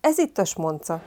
[0.00, 1.02] Ez itt a Smonca.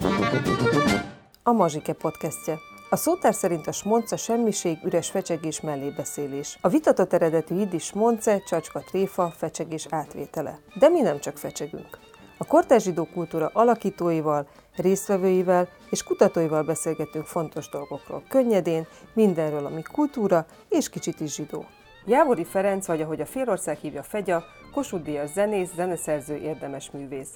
[1.43, 2.57] A Mazsike podcastje.
[2.89, 6.57] A szótár szerint a smonca semmiség, üres fecsegés, mellébeszélés.
[6.61, 10.59] A vitatott eredetű iddis smonce, csacska tréfa, fecsegés átvétele.
[10.79, 11.99] De mi nem csak fecsegünk.
[12.37, 20.45] A kortárs zsidó kultúra alakítóival, résztvevőivel és kutatóival beszélgetünk fontos dolgokról, könnyedén, mindenről, ami kultúra
[20.69, 21.65] és kicsit is zsidó.
[22.05, 27.29] Jávori Ferenc, vagy ahogy a félország hívja Fegya, Kossuth Díjas zenész, zeneszerző, érdemes művész.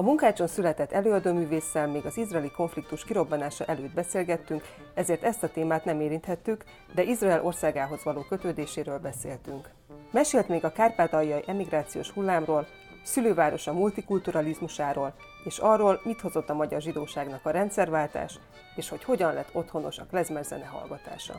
[0.00, 4.62] A munkácson született előadóművésszel még az izraeli konfliktus kirobbanása előtt beszélgettünk,
[4.94, 6.64] ezért ezt a témát nem érinthettük,
[6.94, 9.68] de Izrael országához való kötődéséről beszéltünk.
[10.10, 12.66] Mesélt még a kárpátaljai emigrációs hullámról,
[13.04, 18.38] szülővárosa multikulturalizmusáról, és arról, mit hozott a magyar zsidóságnak a rendszerváltás,
[18.76, 21.34] és hogy hogyan lett otthonos a klezmer zene hallgatása.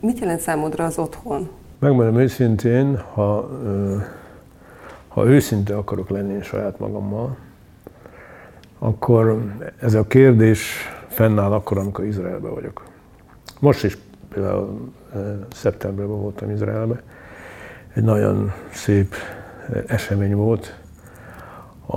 [0.00, 1.50] Mit jelent számodra az otthon?
[1.78, 3.48] Megmondom őszintén, ha,
[5.08, 7.48] ha őszinte akarok lenni saját magammal,
[8.82, 9.42] akkor
[9.80, 12.82] ez a kérdés fennáll akkor, amikor Izraelben vagyok.
[13.58, 14.92] Most is például
[15.52, 17.00] szeptemberben voltam Izraelben.
[17.94, 19.14] Egy nagyon szép
[19.86, 20.78] esemény volt.
[21.86, 21.96] A,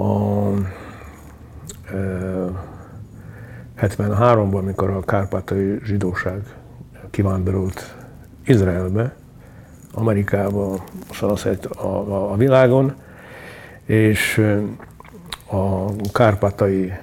[3.78, 6.42] 73-ban, amikor a kárpátai zsidóság
[7.10, 7.96] kivándorolt
[8.46, 9.16] Izraelbe,
[9.94, 12.94] Amerikába, szanaszert a, a, a világon,
[13.86, 14.42] és
[15.54, 16.94] a Kárpátai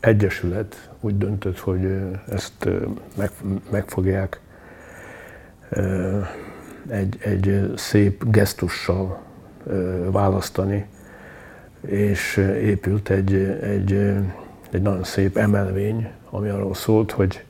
[0.00, 2.68] Egyesület úgy döntött, hogy ezt
[3.16, 3.30] meg,
[3.70, 4.40] meg fogják
[6.88, 9.20] egy, egy szép gesztussal
[10.10, 10.86] választani,
[11.80, 13.92] és épült egy, egy,
[14.70, 17.44] egy nagyon szép emelvény, ami arról szólt, hogy,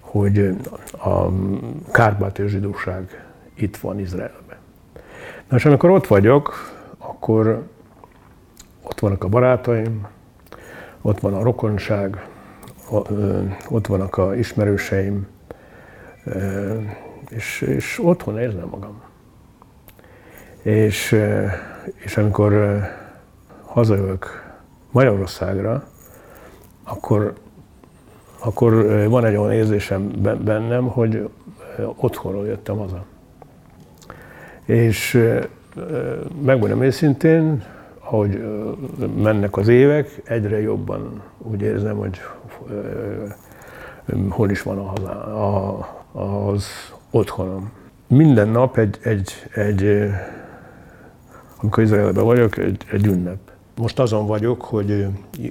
[0.00, 0.56] hogy
[0.90, 1.28] a
[1.92, 4.56] kárpáti zsidóság itt van Izraelben.
[5.48, 7.66] Na és amikor ott vagyok, akkor
[8.88, 10.06] ott vannak a barátaim,
[11.02, 12.28] ott van a rokonság,
[13.68, 15.26] ott vannak a ismerőseim,
[17.28, 19.02] és, és otthon érzem magam.
[20.62, 21.16] És,
[21.94, 22.80] és amikor
[23.64, 24.54] hazajövök
[24.90, 25.84] Magyarországra,
[26.84, 27.34] akkor,
[28.38, 28.74] akkor
[29.08, 30.10] van egy olyan érzésem
[30.44, 31.28] bennem, hogy
[31.96, 33.04] otthonról jöttem haza.
[34.64, 35.24] És
[36.42, 37.64] megmondom őszintén,
[38.10, 38.44] ahogy
[39.16, 42.20] mennek az évek, egyre jobban úgy érzem, hogy
[44.28, 44.92] hol is van a
[45.36, 45.78] a,
[46.12, 46.66] az
[47.10, 47.70] otthonom.
[48.06, 50.10] Minden nap egy, egy, egy
[51.60, 53.38] amikor Izraelben vagyok, egy, egy ünnep.
[53.76, 55.06] Most azon vagyok, hogy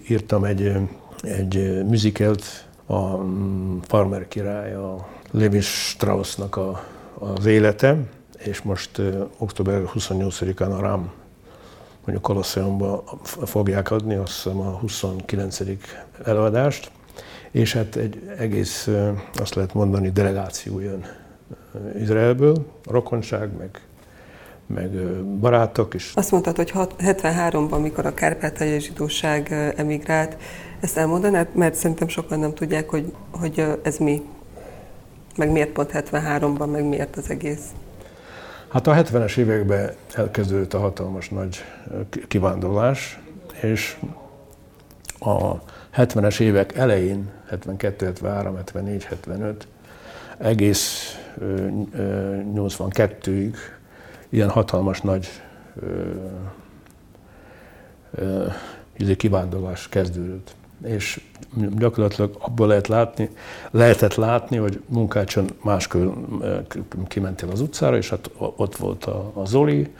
[0.08, 0.74] írtam egy,
[1.22, 2.44] egy musicalt,
[2.86, 6.84] a mm, Farmer király, a Levi Straussnak a,
[7.20, 7.98] az élete,
[8.38, 9.02] és most
[9.38, 11.12] október 28-án a Rám
[12.06, 15.60] mondjuk Kolosseumban fogják adni, azt hiszem a 29.
[16.26, 16.92] előadást,
[17.52, 18.90] és hát egy egész,
[19.34, 21.06] azt lehet mondani, delegáció jön
[22.00, 23.82] Izraelből, a rokonság, meg,
[24.66, 24.90] meg
[25.40, 26.12] barátok is.
[26.16, 30.38] Azt mondtad, hogy 73-ban, amikor a kárpátaljai zsidóság emigrált,
[30.80, 31.48] ezt elmondanád?
[31.56, 34.22] Mert szerintem sokan nem tudják, hogy, hogy ez mi,
[35.36, 37.66] meg miért pont 73-ban, meg miért az egész.
[38.76, 41.64] Hát a 70-es években elkezdődött a hatalmas nagy
[42.28, 43.20] kivándorlás,
[43.62, 43.98] és
[45.20, 45.56] a
[45.96, 49.68] 70-es évek elején, 72, 73, 74, 75,
[50.38, 51.18] egész
[52.56, 53.56] 82-ig
[54.30, 55.28] ilyen hatalmas nagy
[58.98, 61.22] izé kivándorlás kezdődött és
[61.78, 63.30] gyakorlatilag abból lehet látni,
[63.72, 66.14] lehetett látni, hogy munkácson máskül
[67.08, 69.94] kimentél az utcára, és hát ott volt a, a Zoli,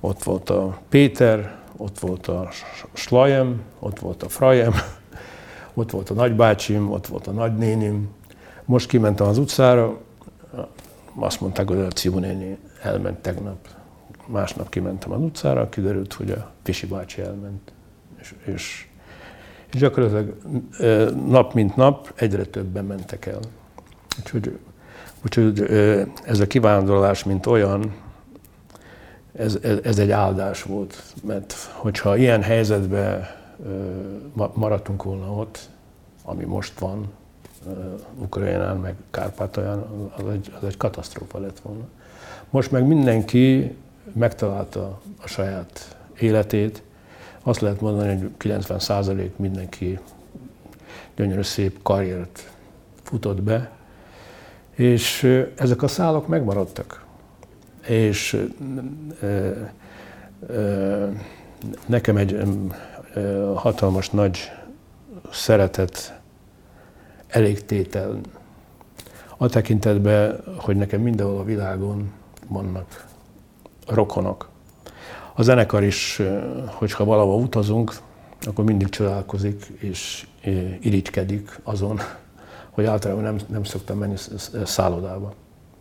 [0.00, 2.48] ott volt a Péter, ott volt a
[2.92, 4.72] Slajem, ott volt a Frajem,
[5.74, 8.08] ott volt a nagybácsim, ott volt a nagynénim.
[8.64, 9.98] Most kimentem az utcára,
[11.14, 13.68] azt mondták, hogy a Cibu néni elment tegnap.
[14.26, 17.72] Másnap kimentem az utcára, kiderült, hogy a Pisi bácsi elment.
[18.20, 18.86] És, és
[19.72, 20.36] és gyakorlatilag
[21.26, 23.40] nap mint nap egyre többen mentek el.
[24.18, 24.58] Úgyhogy,
[25.24, 25.60] úgyhogy
[26.24, 27.94] ez a kivándorlás, mint olyan,
[29.32, 33.26] ez, ez egy áldás volt, mert hogyha ilyen helyzetben
[34.52, 35.58] maradtunk volna ott,
[36.24, 37.08] ami most van,
[38.18, 39.84] Ukrajnán, meg Kárpátalján,
[40.16, 41.84] az egy, az egy katasztrófa lett volna.
[42.50, 43.76] Most meg mindenki
[44.12, 46.82] megtalálta a saját életét,
[47.42, 49.98] azt lehet mondani, hogy 90% mindenki
[51.16, 52.52] gyönyörű szép karriert
[53.02, 53.70] futott be,
[54.74, 55.22] és
[55.56, 57.04] ezek a szálak megmaradtak.
[57.86, 58.46] És
[61.86, 62.42] nekem egy
[63.54, 64.38] hatalmas nagy
[65.32, 66.20] szeretet,
[67.28, 68.20] elégtétel.
[69.36, 72.12] A tekintetben, hogy nekem mindenhol a világon
[72.48, 73.06] vannak
[73.86, 74.51] rokonok.
[75.34, 76.22] A zenekar is,
[76.66, 77.92] hogyha valahol utazunk,
[78.46, 80.26] akkor mindig csodálkozik és
[80.80, 82.00] irigykedik azon,
[82.70, 84.16] hogy általában nem, nem szoktam menni
[84.64, 85.32] szállodába.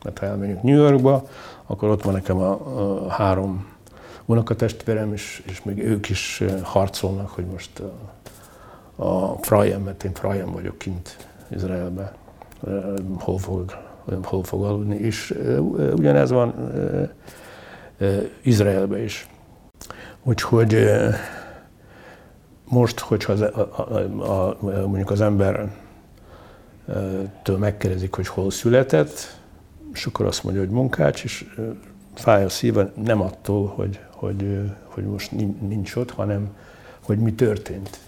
[0.03, 1.27] Mert ha elmegyünk New Yorkba,
[1.65, 3.65] akkor ott van nekem a, a három
[4.25, 7.81] unokatestvérem, és, és még ők is harcolnak, hogy most
[8.95, 12.11] a, a Frajem, mert én Frajem vagyok kint Izraelben,
[13.19, 13.77] hol fog,
[14.23, 15.37] hol fog aludni, és
[15.95, 16.53] ugyanez van
[18.41, 19.29] Izraelben is.
[20.23, 20.89] Úgyhogy
[22.63, 23.69] most, hogyha az, a,
[24.19, 24.57] a, a,
[24.87, 25.75] mondjuk az ember
[27.43, 29.39] től megkérdezik, hogy hol született,
[29.93, 31.45] és akkor azt mondja, hogy munkács, és
[32.13, 35.31] fáj a szíve nem attól, hogy, hogy, hogy most
[35.61, 36.55] nincs ott, hanem
[37.01, 37.99] hogy mi történt,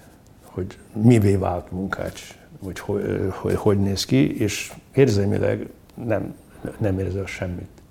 [0.43, 5.69] hogy mivé vált munkács, hogy hogy, hogy, hogy néz ki, és érzelmileg
[6.05, 6.35] nem,
[6.77, 7.82] nem érzel semmit.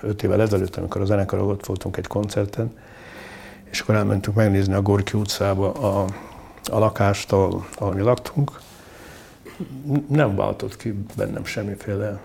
[0.00, 2.72] Öt évvel ezelőtt, amikor a zenekar ott voltunk egy koncerten,
[3.70, 6.04] és akkor elmentünk megnézni a Gorki utcába a,
[6.70, 8.60] a lakást, ahol, ahol mi laktunk,
[10.08, 12.20] nem váltott ki bennem semmiféle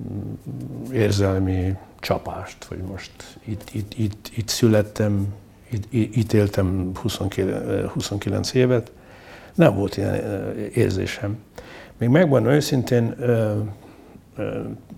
[0.00, 5.34] mm, érzelmi csapást, hogy most itt, itt, itt, itt születtem,
[5.70, 8.92] itt, itt éltem 29, 29 évet,
[9.54, 10.14] nem volt ilyen
[10.74, 11.38] érzésem.
[11.98, 13.14] Még megvan őszintén,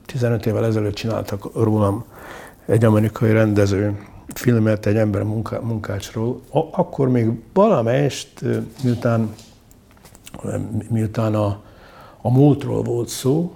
[0.06, 2.04] 15 évvel ezelőtt csináltak rólam
[2.66, 3.98] egy amerikai rendező
[4.34, 6.40] filmet egy ember munká, munkácsról.
[6.70, 8.44] Akkor még valamelyest,
[8.82, 9.34] miután,
[10.90, 11.62] miután a,
[12.20, 13.52] a múltról volt szó,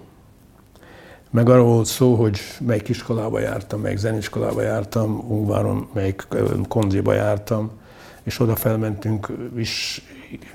[1.31, 6.27] meg arról volt szó, hogy melyik iskolába jártam, melyik zeniskolába jártam, Ungváron, melyik
[6.69, 7.71] konziba jártam,
[8.23, 10.03] és oda felmentünk, és,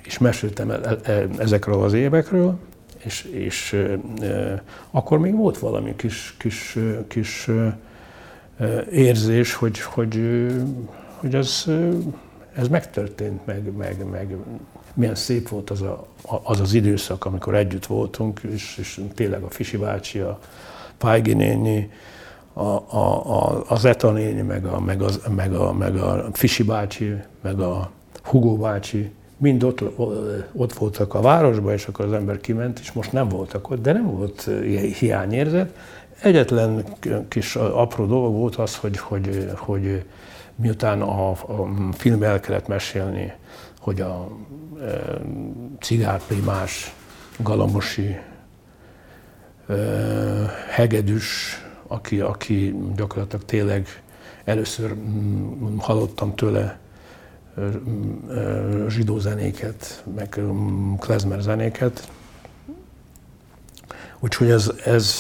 [0.04, 2.58] és meséltem el, el, ezekről az évekről,
[3.04, 3.74] és, és
[4.22, 6.78] e, akkor még volt valami kis, kis,
[7.08, 7.78] kis e,
[8.92, 10.48] érzés, hogy, hogy,
[11.20, 11.66] hogy ez,
[12.56, 14.36] ez megtörtént, meg, meg, meg
[14.94, 16.08] milyen szép volt az, a,
[16.44, 20.40] az az időszak, amikor együtt voltunk, és, és tényleg a Fisi bácsi, a
[20.98, 21.92] Pájgi néni,
[22.54, 26.64] a, a, a, az Eta néni, meg a, meg, az, meg, a, meg a Fisi
[26.64, 27.92] bácsi, meg a
[28.24, 29.82] Hugó bácsi, mind ott,
[30.54, 33.94] ott voltak a városban, és akkor az ember kiment, és most nem voltak ott, de
[33.94, 34.50] nem volt
[35.00, 35.78] hiányérzet.
[36.22, 36.84] Egyetlen
[37.28, 40.04] kis apró dolog volt az, hogy, hogy, hogy
[40.56, 43.34] miután a, a film el kellett mesélni,
[43.80, 44.28] hogy a
[44.82, 45.22] e,
[45.80, 46.94] cigárprimás,
[47.38, 48.18] galamosi,
[49.68, 49.76] e,
[50.70, 53.88] hegedűs, aki, aki gyakorlatilag tényleg
[54.44, 54.96] először
[55.78, 56.80] hallottam tőle
[58.88, 62.12] zsidó zenéket, meg mm, klezmer zenéket.
[64.20, 65.16] Úgyhogy ez, ez,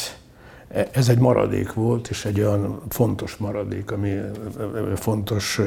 [0.91, 4.19] ez egy maradék volt, és egy olyan fontos maradék, ami
[4.95, 5.61] fontos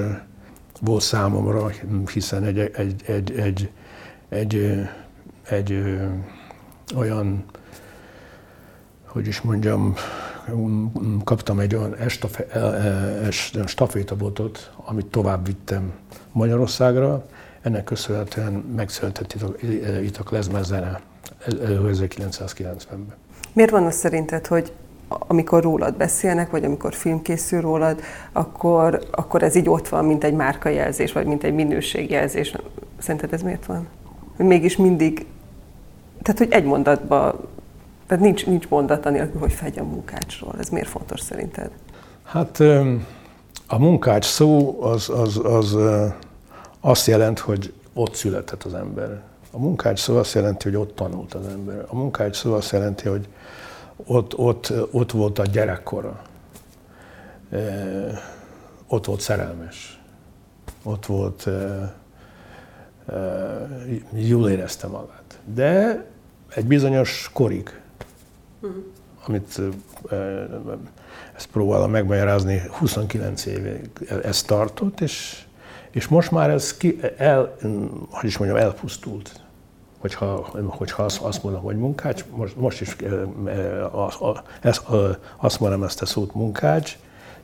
[0.81, 1.71] volt számomra,
[2.13, 3.71] hiszen egy, egy, egy, egy,
[4.29, 4.89] egy,
[5.43, 5.99] egy,
[6.95, 7.45] olyan,
[9.05, 9.95] hogy is mondjam,
[11.25, 11.97] kaptam egy olyan
[13.67, 15.93] stafétabotot, amit tovább vittem
[16.33, 17.25] Magyarországra.
[17.63, 19.35] Ennek köszönhetően megszületett
[20.03, 21.01] itt a, a klezmer zene
[21.47, 23.15] 1990-ben.
[23.53, 24.73] Miért van az szerinted, hogy
[25.09, 28.01] amikor rólad beszélnek, vagy amikor film készül rólad,
[28.33, 32.55] akkor, akkor ez így ott van, mint egy márkajelzés, vagy mint egy minőségjelzés.
[32.99, 33.89] Szerinted ez miért van?
[34.37, 35.27] Mégis mindig,
[36.23, 37.49] tehát hogy egy mondatban,
[38.07, 40.55] tehát nincs, nincs mondat anélkül, hogy fegy a munkácsról.
[40.59, 41.71] Ez miért fontos szerinted?
[42.25, 42.63] Hát
[43.73, 45.77] a munkács szó az, az, az
[46.81, 49.23] azt jelent, hogy ott született az ember.
[49.51, 51.85] A munkács szó azt jelenti, hogy ott tanult az ember.
[51.89, 53.29] A munkács szó azt jelenti, hogy
[53.97, 56.23] ott, ott, ott volt a gyerekkora.
[58.89, 60.01] Ott volt szerelmes.
[60.83, 61.49] Ott volt,
[64.13, 65.39] jól érezte magát.
[65.55, 66.05] De
[66.55, 67.81] egy bizonyos korig,
[68.61, 68.83] uh-huh.
[69.27, 69.61] Amit
[71.37, 73.91] ezt próbálom megmagyarázni, 29 évig
[74.23, 75.45] ez tartott, és,
[75.91, 77.57] és most már ez ki, el,
[78.11, 79.41] hogy is mondjam, elpusztult
[80.01, 82.97] hogyha, hogyha azt, azt mondom, hogy munkács, most, most is
[83.91, 84.81] az,
[85.37, 86.99] azt mondom ezt a szót munkács,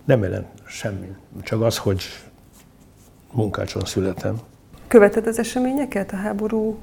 [0.04, 2.02] nem jelent semmi, csak az, hogy
[3.32, 4.40] munkácson születem.
[4.86, 6.78] Követed az eseményeket, a háború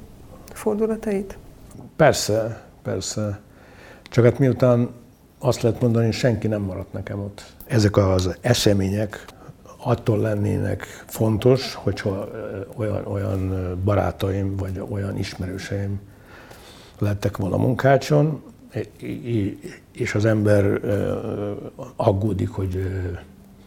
[0.53, 1.38] fordulatait?
[1.95, 3.39] Persze, persze.
[4.13, 4.89] Csak hát miután
[5.39, 7.53] azt lehet mondani, hogy senki nem maradt nekem ott.
[7.65, 9.25] Ezek az események,
[9.77, 12.29] attól lennének fontos, hogyha
[12.75, 13.51] olyan, olyan
[13.84, 16.00] barátaim vagy olyan ismerőseim
[17.00, 18.43] lettek volna munkácson,
[19.91, 20.79] és az ember
[21.96, 22.91] aggódik, hogy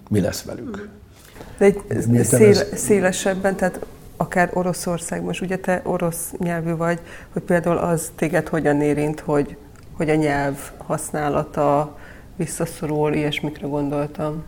[0.09, 0.89] mi lesz velük.
[1.59, 2.67] De egy szél, ez...
[2.75, 3.87] szélesebben, tehát
[4.17, 7.01] akár Oroszország, most ugye te orosz nyelvű vagy,
[7.33, 9.57] hogy például az téged hogyan érint, hogy,
[9.97, 11.99] hogy a nyelv használata
[12.37, 14.45] visszaszorul, ilyesmikre gondoltam.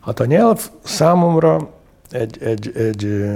[0.00, 1.70] Hát a nyelv számomra
[2.10, 3.34] egy, egy, egy,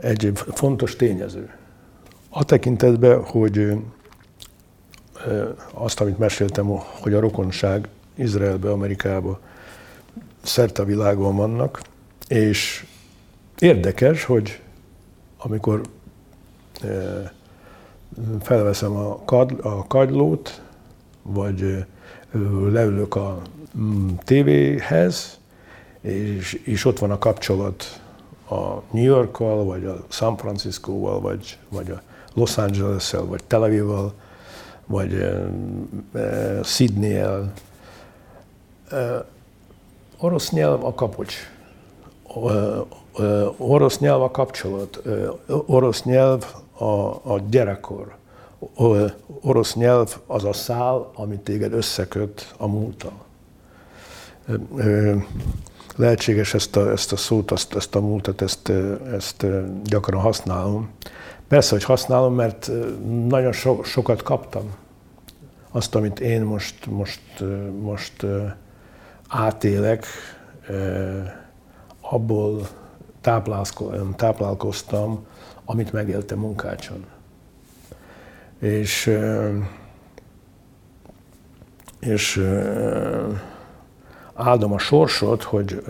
[0.00, 1.50] egy fontos tényező.
[2.28, 3.72] A tekintetben, hogy
[5.72, 6.66] azt, amit meséltem,
[7.00, 9.40] hogy a rokonság Izraelbe, Amerikába
[10.42, 11.82] szerte a világon vannak,
[12.28, 12.86] és
[13.58, 14.60] érdekes, hogy
[15.38, 15.80] amikor
[18.40, 20.62] felveszem a, kad, a kagylót,
[21.22, 21.84] vagy
[22.70, 23.42] leülök a
[23.78, 25.38] mm, tévéhez,
[26.00, 28.00] és, és ott van a kapcsolat
[28.48, 32.00] a New Yorkkal, vagy a San Francisco-val, vagy, vagy a
[32.34, 34.12] Los Angeles-el, vagy Tel Aviv-val,
[34.86, 37.52] vagy uh, Sydney-el.
[40.18, 41.34] Orosz nyelv a kapocs.
[42.34, 42.86] Uh,
[43.18, 45.02] uh, orosz nyelv a kapcsolat.
[45.04, 48.14] Uh, orosz nyelv a, a gyerekkor.
[48.74, 49.10] Uh,
[49.40, 53.12] orosz nyelv az a szál, amit téged összeköt a múltal.
[55.96, 58.72] Lehetséges ezt a, ezt a szót, ezt, ezt a múltat, ezt,
[59.12, 59.46] ezt
[59.84, 60.90] gyakran használom.
[61.48, 62.70] Persze, hogy használom, mert
[63.28, 64.74] nagyon so, sokat kaptam.
[65.70, 67.44] Azt, amit én most, most,
[67.80, 68.26] most
[69.28, 70.06] átélek,
[72.00, 72.68] abból
[74.16, 75.26] táplálkoztam,
[75.70, 77.04] amit megéltem munkácson.
[78.58, 79.18] És,
[82.00, 82.46] és
[84.34, 85.84] áldom a sorsot, hogy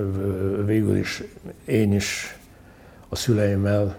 [0.65, 1.23] végül is
[1.65, 2.39] én is
[3.09, 3.97] a szüleimmel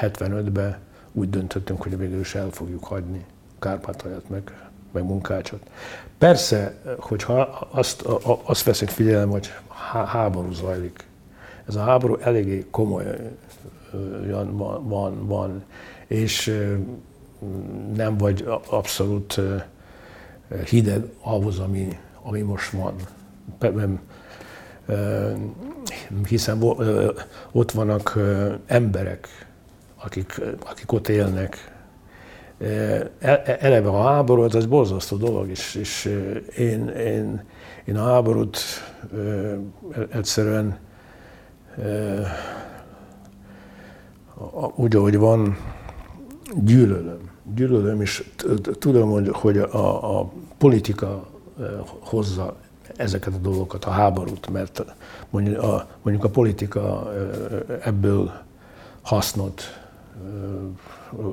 [0.00, 0.82] 75-ben mm,
[1.12, 3.24] úgy döntöttünk, hogy végül is el fogjuk hagyni
[3.58, 5.70] Kárpátaljat meg, meg munkácsot.
[6.18, 8.02] Persze, hogyha azt,
[8.42, 9.52] azt veszik figyelem, hogy
[10.06, 11.04] háború zajlik,
[11.68, 13.04] ez a háború eléggé komoly
[14.56, 15.64] van, van, van
[16.06, 16.56] és
[17.94, 19.40] nem vagy abszolút
[20.68, 22.94] hideg ahhoz, ami, ami most van.
[26.28, 26.62] Hiszen
[27.52, 28.18] ott vannak
[28.66, 29.28] emberek,
[29.96, 31.78] akik, akik ott élnek.
[32.58, 32.66] E,
[33.18, 36.04] e, eleve a háború az egy borzasztó dolog, és, és
[36.56, 37.42] én, én,
[37.84, 38.58] én a háborút
[40.10, 40.78] egyszerűen
[44.74, 45.56] úgy, ahogy van,
[46.64, 47.30] gyűlölöm.
[47.54, 48.24] Gyűlölöm, és
[48.78, 51.26] tudom, hogy, hogy a, a politika
[52.00, 52.56] hozza
[52.96, 54.84] ezeket a dolgokat, a háborút, mert
[55.30, 57.12] mondjuk a, mondjuk a politika
[57.82, 58.32] ebből
[59.02, 59.62] hasznot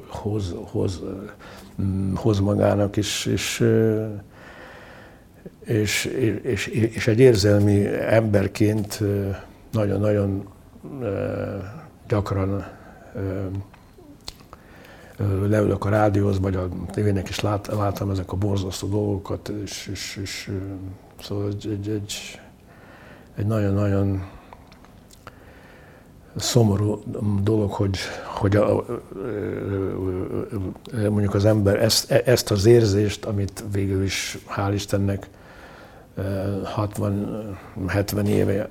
[0.08, 1.02] hoz, hoz,
[2.16, 3.64] hoz magának, és, és,
[5.60, 6.06] és,
[6.42, 9.04] és, és egy érzelmi emberként
[9.72, 10.48] nagyon-nagyon
[12.08, 12.77] gyakran
[15.48, 20.20] leülök a rádióhoz, vagy a tévének is lát, láttam ezek a borzasztó dolgokat, és, és,
[20.22, 20.52] és
[21.22, 22.40] szóval egy, egy, egy,
[23.36, 24.26] egy nagyon-nagyon
[26.36, 27.04] szomorú
[27.44, 28.86] dolog, hogy, hogy a,
[30.92, 35.30] mondjuk az ember ezt, ezt az érzést, amit végül is, hál' Istennek,
[36.18, 38.70] 60-70 éve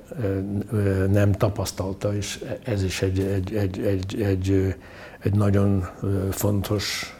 [1.11, 4.75] nem tapasztalta, és ez is egy, egy, egy, egy, egy,
[5.19, 5.87] egy nagyon
[6.31, 7.15] fontos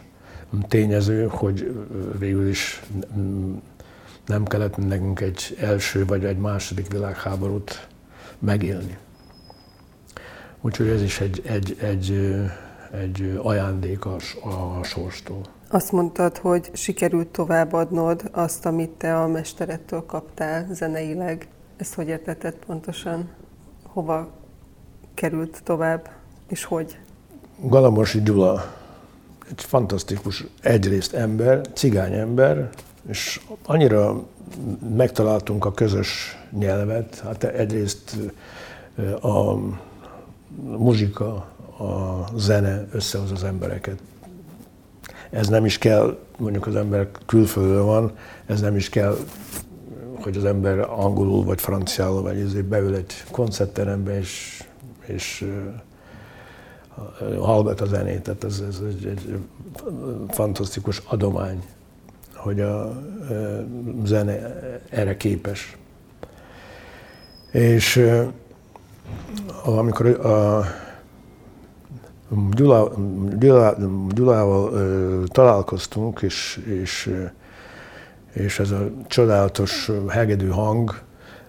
[0.68, 1.86] tényező, hogy
[2.18, 2.82] végül is
[4.26, 7.88] nem kellett nekünk egy első vagy egy második világháborút
[8.38, 8.98] megélni.
[10.60, 12.36] Úgyhogy ez is egy, egy, egy,
[12.90, 14.16] egy ajándék a,
[14.78, 15.40] a sorstól.
[15.70, 21.48] Azt mondtad, hogy sikerült továbbadnod azt, amit te a mesterettől kaptál zeneileg.
[21.76, 23.28] Ezt hogy értetted pontosan?
[23.82, 24.30] Hova
[25.14, 26.10] került tovább,
[26.46, 26.98] és hogy?
[27.60, 28.74] Galamosi Gyula
[29.50, 32.68] egy fantasztikus egyrészt ember, cigány ember,
[33.08, 34.26] és annyira
[34.96, 38.16] megtaláltunk a közös nyelvet, hát egyrészt
[39.20, 39.54] a
[40.60, 41.32] muzsika,
[41.78, 43.98] a zene összehoz az embereket.
[45.30, 48.12] Ez nem is kell, mondjuk az ember külföldön van,
[48.46, 49.16] ez nem is kell,
[50.22, 54.62] hogy az ember angolul vagy franciául vagy ezért beül egy koncertterembe és,
[55.06, 55.50] és
[57.40, 58.22] hallgat a zenét.
[58.22, 59.38] Tehát ez, ez egy, egy
[60.28, 61.64] fantasztikus adomány,
[62.34, 63.02] hogy a
[64.04, 64.32] zene
[64.90, 65.76] erre képes.
[67.52, 68.08] És
[69.64, 70.64] amikor a
[72.50, 72.92] Gyula,
[73.38, 73.76] Gyula,
[74.08, 74.72] Gyulával
[75.26, 77.14] találkoztunk, és, és,
[78.32, 81.00] és ez a csodálatos hegedű hang,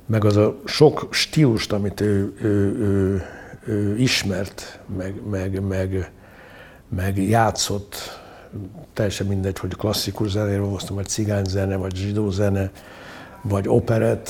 [0.05, 3.21] meg az a sok stílust, amit ő, ő, ő,
[3.65, 6.12] ő ismert, meg, meg, meg,
[6.89, 7.95] meg játszott,
[8.93, 12.71] teljesen mindegy, hogy klasszikus zenéről hoztam, vagy cigányzene, vagy zsidó zene,
[13.41, 14.29] vagy operett,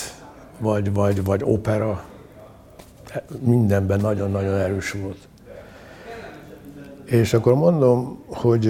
[0.57, 2.03] vagy, vagy, vagy opera,
[3.39, 5.28] mindenben nagyon-nagyon erős volt.
[7.09, 8.69] És akkor mondom, hogy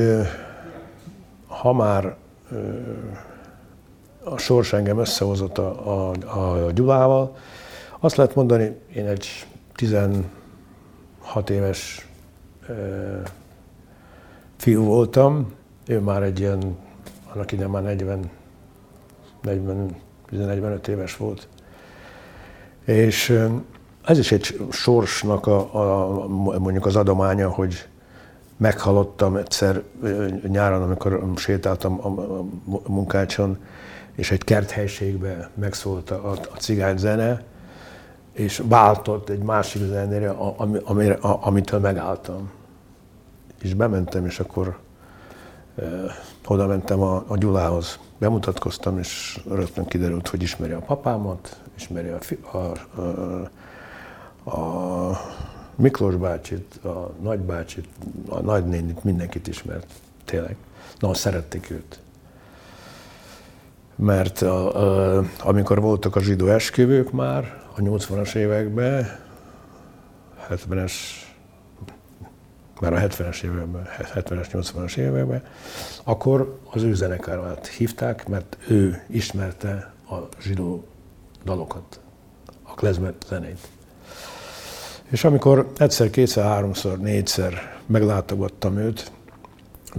[1.48, 2.16] ha már
[4.24, 7.36] a sors engem összehozott a, a, a Gyulával,
[8.00, 9.28] azt lehet mondani, én egy
[9.76, 10.30] 16
[11.50, 12.08] éves
[14.58, 15.54] fiú voltam,
[15.88, 16.78] ő már egy ilyen,
[17.34, 18.30] annak idején már 40,
[19.42, 19.96] 40,
[20.30, 21.48] 45 éves volt.
[22.86, 23.40] És
[24.06, 26.28] ez is egy sorsnak a, a,
[26.58, 27.89] mondjuk az adománya, hogy
[28.60, 29.84] meghallottam egyszer
[30.48, 33.58] nyáron, amikor sétáltam a munkácson,
[34.16, 37.44] és egy kerthelységbe megszólt a, a cigány zene,
[38.32, 40.30] és váltott egy másik zenére,
[40.84, 42.52] amire, amitől megálltam.
[43.62, 44.80] És bementem, és akkor
[45.76, 45.86] eh,
[46.48, 48.00] oda mentem a, a Gyulához.
[48.18, 52.74] Bemutatkoztam, és rögtön kiderült, hogy ismeri a papámat, ismeri a, a,
[54.50, 55.12] a, a
[55.80, 57.88] Miklós bácsit, a nagybácsit,
[58.30, 59.88] a nagynénit, mindenkit ismert,
[60.26, 60.56] tényleg.
[61.00, 62.00] Na, szerették őt.
[63.96, 69.20] Mert a, a, amikor voltak a zsidó esküvők már, a 80-as években,
[70.50, 70.94] 70-es,
[72.80, 75.44] már a 70-es években, 70-es, 80-as években,
[76.04, 80.88] akkor az ő zenekárát hívták, mert ő ismerte a zsidó
[81.44, 82.00] dalokat,
[82.64, 83.68] a klezmer zenét.
[85.10, 89.12] És amikor egyszer, kétszer, háromszor, négyszer meglátogattam őt,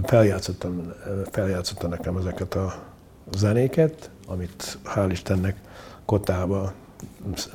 [0.03, 0.93] feljátszottam,
[1.31, 2.83] feljátszotta nekem ezeket a
[3.33, 5.57] zenéket, amit hál' Istennek
[6.05, 6.73] Kotába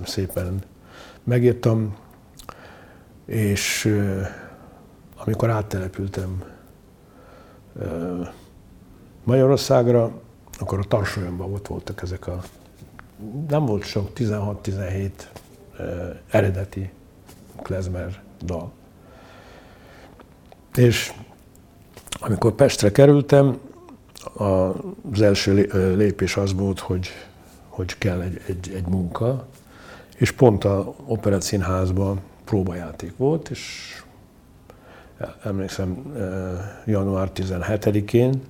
[0.05, 0.61] szépen
[1.23, 1.95] megírtam,
[3.25, 3.95] és
[5.17, 6.43] amikor áttelepültem
[9.23, 10.11] Magyarországra,
[10.59, 12.41] akkor a Tarsolyomban ott voltak ezek a,
[13.47, 15.09] nem volt sok, 16-17
[16.29, 16.91] eredeti
[17.65, 18.71] klezmer dal.
[20.75, 21.13] És
[22.19, 23.59] amikor Pestre kerültem,
[24.33, 25.53] az első
[25.95, 27.07] lépés az volt, hogy,
[27.67, 29.47] hogy kell egy, egy, egy munka,
[30.15, 31.55] és pont a Operett
[32.43, 33.93] próbajáték volt, és
[35.43, 36.13] emlékszem
[36.85, 38.41] január 17-én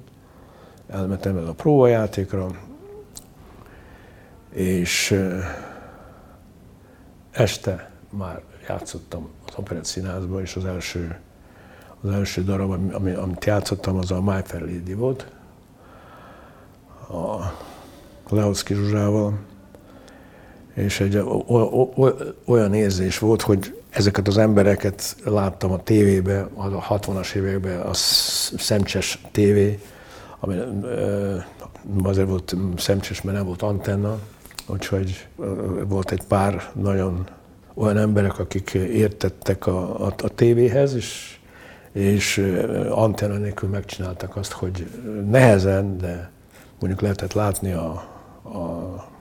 [0.88, 2.48] elmentem el a próbajátékra,
[4.50, 5.22] és
[7.32, 11.20] este már játszottam az Operett Színházban, és az első,
[12.02, 15.28] az első darab, ami, amit játszottam, az a My Fair Lady volt,
[17.10, 17.54] a
[18.30, 19.34] Leoszki Zsuzsával,
[20.74, 21.24] és egy
[22.46, 29.22] olyan érzés volt, hogy ezeket az embereket láttam a tévébe, a 60-as években, a szemcses
[29.32, 29.80] tévé,
[30.40, 30.58] ami
[32.04, 34.20] azért volt szemcses, mert nem volt antenna,
[34.68, 35.28] úgyhogy
[35.88, 37.28] volt egy pár nagyon
[37.76, 41.40] olyan emberek, akik értettek a, a, a tévéhez, és,
[41.92, 42.38] és
[42.90, 44.88] antenna nélkül megcsináltak azt, hogy
[45.30, 46.32] nehezen, de
[46.80, 47.90] mondjuk lehetett látni a,
[48.44, 49.14] a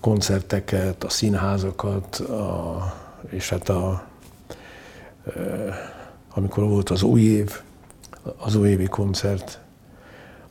[0.00, 2.94] koncerteket, a színházakat, a,
[3.30, 4.06] és hát a,
[6.34, 7.60] amikor volt az új év,
[8.36, 9.60] az újévi koncert,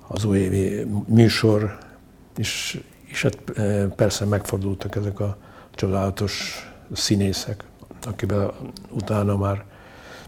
[0.07, 1.77] az újévi műsor,
[2.37, 3.37] és, és hát
[3.95, 5.37] persze megfordultak ezek a
[5.75, 7.63] csodálatos színészek,
[8.05, 8.53] akivel
[8.89, 9.63] utána már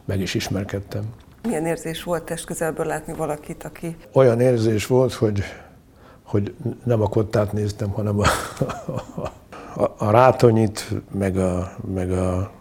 [0.05, 1.03] meg is ismerkedtem.
[1.43, 3.95] Milyen érzés volt test közelből látni valakit, aki...
[4.13, 5.43] Olyan érzés volt, hogy,
[6.23, 8.25] hogy nem a kottát néztem, hanem a,
[9.75, 12.51] a, a Rátonyit, meg a, meg a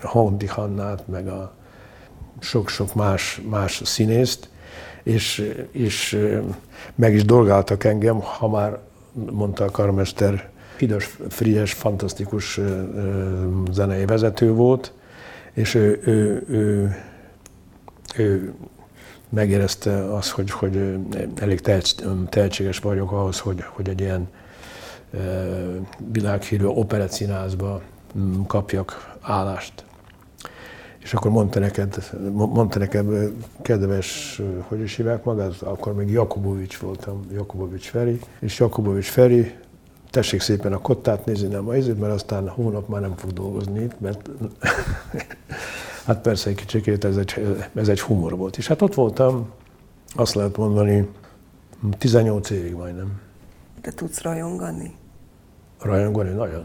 [0.00, 1.54] Hondi Hannát, meg a
[2.40, 4.48] sok-sok más, más színészt,
[5.02, 6.18] és, és
[6.94, 8.78] meg is dolgáltak engem, ha már
[9.12, 12.60] mondta a karmester, Fides Frigyes fantasztikus
[13.70, 14.92] zenei vezető volt,
[15.52, 16.96] és ő, ő, ő,
[18.16, 18.54] ő
[19.28, 20.98] megérezte azt, hogy, hogy
[21.34, 21.60] elég
[22.28, 24.28] tehetséges vagyok ahhoz, hogy, hogy egy ilyen
[26.12, 27.82] világhírű operettszínházba
[28.18, 29.84] mm, kapjak állást.
[30.98, 37.20] És akkor mondta neked, mondta nekem, kedves, hogy is hívják magát, akkor még Jakubovics voltam,
[37.32, 39.54] Jakubovics Feri, és Jakubovics Feri
[40.14, 43.82] tessék szépen a kottát nézni, nem a izét, mert aztán hónap már nem fog dolgozni
[43.82, 44.30] itt, mert
[46.06, 48.56] hát persze egy kicsikét ez egy, ez egy humor volt.
[48.56, 49.50] És hát ott voltam,
[50.14, 51.08] azt lehet mondani,
[51.98, 53.20] 18 évig majdnem.
[53.82, 54.94] De tudsz rajongani?
[55.80, 56.64] Rajongani nagyon.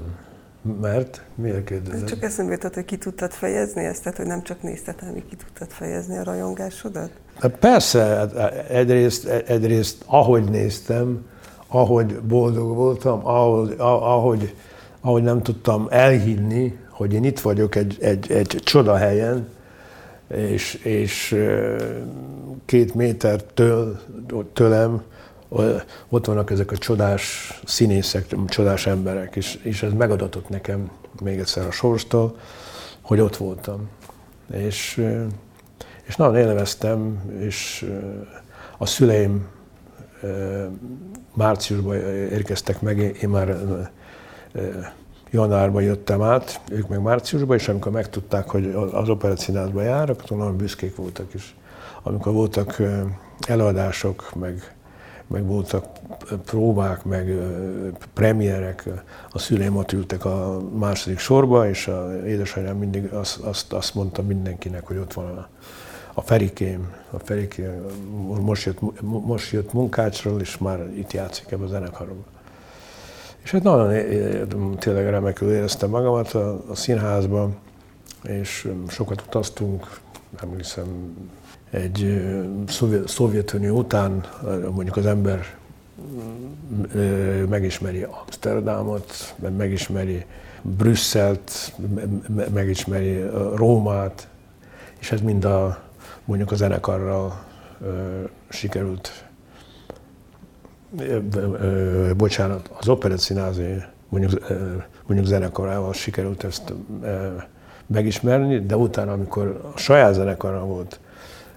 [0.82, 1.22] Mert?
[1.36, 2.08] Miért kérdezed?
[2.08, 5.36] Csak eszembe jutott, hogy ki tudtad fejezni ezt, tehát hogy nem csak nézted, hanem ki
[5.36, 7.12] tudtad fejezni a rajongásodat?
[7.40, 8.36] Hát persze, hát
[8.70, 11.26] egyrészt, egyrészt ahogy néztem,
[11.70, 14.56] ahogy boldog voltam, ahogy, ahogy,
[15.02, 19.48] ahogy nem tudtam elhinni, hogy én itt vagyok egy, egy, egy csoda helyen,
[20.28, 21.36] és, és
[22.66, 24.00] két méter től,
[24.54, 25.04] tőlem
[26.10, 31.66] ott vannak ezek a csodás színészek, csodás emberek, és, és ez megadatott nekem még egyszer
[31.66, 32.38] a sorstól,
[33.02, 33.90] hogy ott voltam.
[34.54, 35.06] És,
[36.04, 37.90] és nagyon élveztem, és
[38.78, 39.48] a szüleim
[41.34, 41.96] márciusban
[42.32, 43.58] érkeztek meg, én már
[45.32, 50.58] januárban jöttem át, ők meg márciusban, és amikor megtudták, hogy az operacínázba járok, akkor nagyon
[50.58, 51.56] büszkék voltak is.
[52.04, 52.82] Amikor voltak
[53.48, 54.74] előadások, meg
[55.30, 55.86] meg voltak
[56.46, 57.38] próbák, meg
[58.14, 58.84] premierek,
[59.32, 64.22] a szüleim ott ültek a második sorba, és a édesanyám mindig azt, azt, azt mondta
[64.22, 65.48] mindenkinek, hogy ott van a,
[66.14, 67.86] a Ferikém, a Ferikém
[68.42, 72.26] most jött, most jött munkácsról, és már itt játszik ebben a zenekarban.
[73.44, 77.56] És hát nagyon tényleg remekül éreztem magamat a, a színházban,
[78.24, 80.00] és sokat utaztunk,
[80.42, 81.16] emlékszem
[81.70, 82.22] egy
[83.06, 84.24] Szovjetunió után
[84.72, 85.58] mondjuk az ember
[87.50, 90.26] megismeri Amsterdamot, megismeri
[90.62, 91.74] Brüsszelt,
[92.54, 93.24] megismeri
[93.56, 94.28] Rómát,
[95.00, 95.89] és ez mind a,
[96.30, 97.44] mondjuk a zenekarral
[98.50, 99.26] sikerült,
[102.18, 104.48] bocsánat, az operett színázi, mondjuk,
[105.06, 106.74] mondjuk zenekarával sikerült ezt
[107.88, 111.00] megismerni, de utána, amikor a saját zenekarra volt,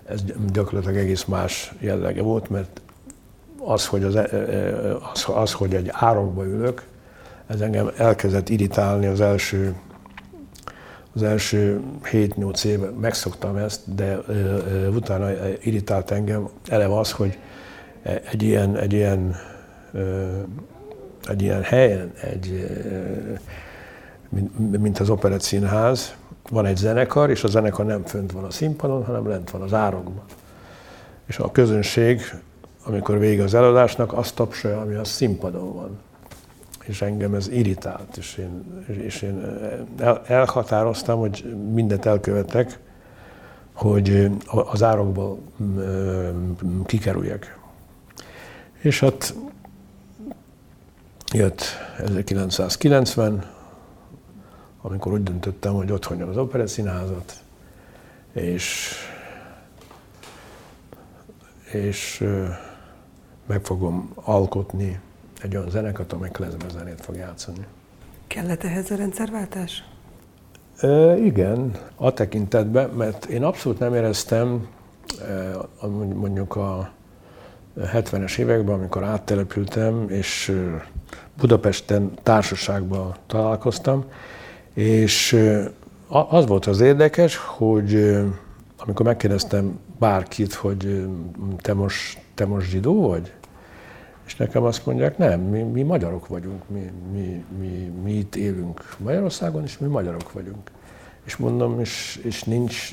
[0.04, 0.20] ez
[0.52, 2.80] gyakorlatilag egész más jellege volt, mert
[3.58, 4.18] az, hogy, az,
[5.12, 6.82] az, az, hogy egy árokba ülök,
[7.46, 9.74] ez engem elkezdett irritálni az első
[11.14, 11.80] az első
[12.12, 14.18] 7-8 évben megszoktam ezt, de
[14.94, 17.38] utána irritált engem eleve az, hogy
[18.30, 19.36] egy ilyen, egy ilyen,
[21.28, 22.66] egy ilyen helyen, egy,
[24.80, 26.14] mint az Operett Színház,
[26.50, 29.72] van egy zenekar, és a zenekar nem fönt van a színpadon, hanem lent van az
[29.72, 30.24] árokban.
[31.26, 32.20] És a közönség,
[32.84, 35.98] amikor vége az előadásnak, azt tapsolja, ami a színpadon van.
[36.84, 39.44] És engem ez irritált, és én, és én
[39.98, 42.78] el, elhatároztam, hogy mindent elkövetek,
[43.72, 45.38] hogy az árokból
[46.84, 47.58] kikerüljek.
[48.80, 49.34] És hát
[51.32, 51.62] jött
[51.98, 53.44] 1990,
[54.80, 56.68] amikor úgy döntöttem, hogy ott hagyom az operett
[58.32, 58.94] és,
[61.72, 62.24] és
[63.46, 65.00] meg fogom alkotni
[65.42, 67.66] egy olyan zeneket, amely klezmer zenét fog játszani.
[68.26, 69.84] Kellett ehhez a rendszerváltás?
[70.80, 74.68] E, igen, a tekintetben, mert én abszolút nem éreztem
[75.28, 76.90] e, mondjuk a
[77.80, 80.52] 70-es években, amikor áttelepültem, és
[81.40, 84.04] Budapesten társaságban találkoztam,
[84.74, 85.38] és
[86.08, 88.18] az volt az érdekes, hogy
[88.76, 91.06] amikor megkérdeztem bárkit, hogy
[91.56, 93.32] te most, te most zsidó vagy?
[94.32, 98.96] És nekem azt mondják, nem, mi, mi magyarok vagyunk, mi, mi, mi, mi itt élünk
[98.98, 100.70] Magyarországon, és mi magyarok vagyunk.
[101.24, 102.92] És mondom, és, és nincs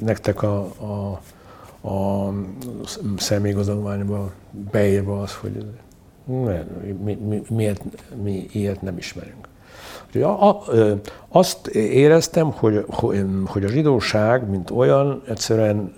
[0.00, 1.20] nektek a, a,
[1.88, 2.32] a
[3.16, 4.32] személyigazolványba
[4.70, 5.66] beírva az, hogy
[6.24, 6.66] nem,
[7.04, 7.82] mi, mi, miért
[8.22, 9.48] mi ilyet nem ismerünk.
[11.28, 12.84] Azt éreztem, hogy,
[13.46, 15.94] hogy a zsidóság, mint olyan, egyszerűen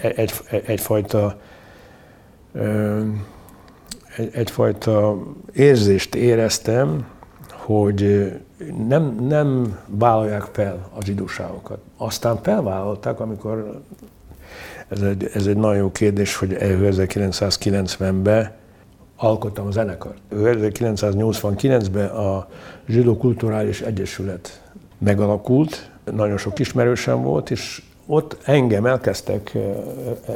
[0.00, 0.32] egy,
[0.66, 1.40] egyfajta,
[4.32, 5.18] egyfajta
[5.52, 7.06] érzést éreztem,
[7.50, 8.32] hogy
[8.88, 11.78] nem, nem vállalják fel a zsidóságokat.
[11.96, 13.80] Aztán felvállalták, amikor
[14.88, 18.52] ez egy, ez egy nagyon jó kérdés, hogy 1990-ben
[19.16, 20.18] alkottam a zenekart.
[20.34, 22.48] 1989-ben a
[22.88, 24.62] Zsidó Kulturális Egyesület
[24.98, 29.56] megalakult, nagyon sok ismerősem volt, és ott engem elkezdtek,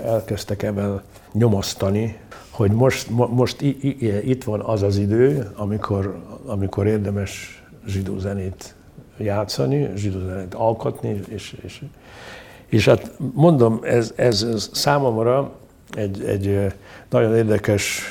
[0.04, 2.18] elkezdtek ebben nyomasztani,
[2.54, 8.74] hogy most, most itt van az az idő, amikor, amikor érdemes zsidó zenét
[9.18, 11.82] játszani, zsidó zenét alkotni, és, és,
[12.66, 15.52] és hát mondom, ez, ez számomra
[15.90, 16.72] egy, egy
[17.10, 18.02] nagyon érdekes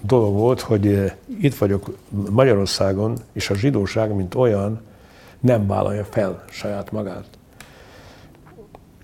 [0.00, 1.96] dolog volt, hogy itt vagyok
[2.30, 4.80] Magyarországon, és a zsidóság, mint olyan,
[5.40, 7.24] nem vállalja fel saját magát.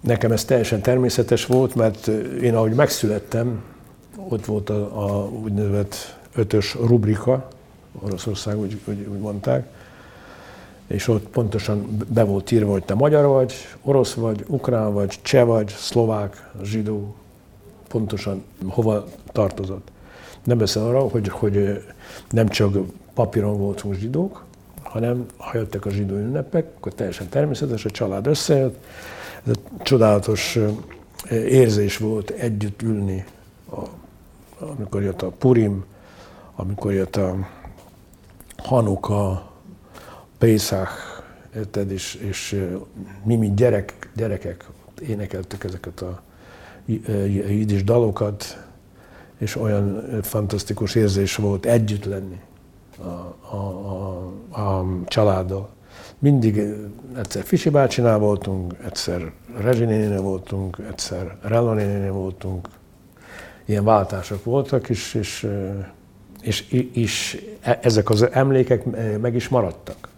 [0.01, 2.07] Nekem ez teljesen természetes volt, mert
[2.43, 3.63] én ahogy megszülettem,
[4.29, 7.49] ott volt a, a úgynevezett ötös rubrika,
[8.03, 9.69] Oroszország úgy, úgy, úgy mondták,
[10.87, 15.47] és ott pontosan be volt írva, hogy te magyar vagy, orosz vagy, ukrán vagy, cseh
[15.47, 17.15] vagy, szlovák, zsidó,
[17.89, 19.89] pontosan hova tartozott.
[20.45, 21.85] Nem beszél arra, hogy, hogy
[22.31, 22.77] nem csak
[23.15, 24.45] papíron voltunk zsidók,
[24.83, 28.85] hanem ha jöttek a zsidó ünnepek, akkor teljesen természetes, a család összejött.
[29.45, 30.59] Ez egy csodálatos
[31.31, 33.25] érzés volt együtt ülni,
[33.71, 33.83] a,
[34.59, 35.85] amikor jött a Purim,
[36.57, 37.37] amikor jött a
[38.57, 39.51] Hanuka,
[40.39, 40.89] Pészák,
[41.55, 42.67] érted, és, és
[43.25, 44.67] mi, mint gyerek, gyerekek
[45.01, 46.23] énekeltük ezeket a
[47.49, 48.65] jiddis dalokat,
[49.39, 52.41] és olyan fantasztikus érzés volt együtt lenni
[52.99, 53.57] a, a,
[54.51, 55.69] a, a családdal.
[56.19, 56.63] Mindig
[57.17, 62.69] egyszer Fisi bácsinál voltunk, egyszer Rezsi voltunk, egyszer Rella voltunk.
[63.67, 65.47] Ilyen váltások voltak, és, és,
[66.41, 68.85] és, és e, ezek az emlékek
[69.21, 70.09] meg is maradtak.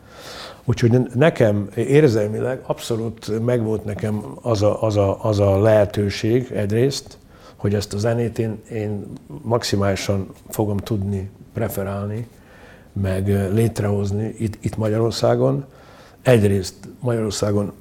[0.65, 7.19] Úgyhogy nekem érzelmileg abszolút megvolt nekem az a, az, a, az a lehetőség egyrészt,
[7.57, 9.07] hogy ezt a zenét én, én
[9.43, 12.27] maximálisan fogom tudni preferálni,
[12.93, 15.65] meg létrehozni itt, itt Magyarországon.
[16.23, 17.73] Egyrészt Magyarországon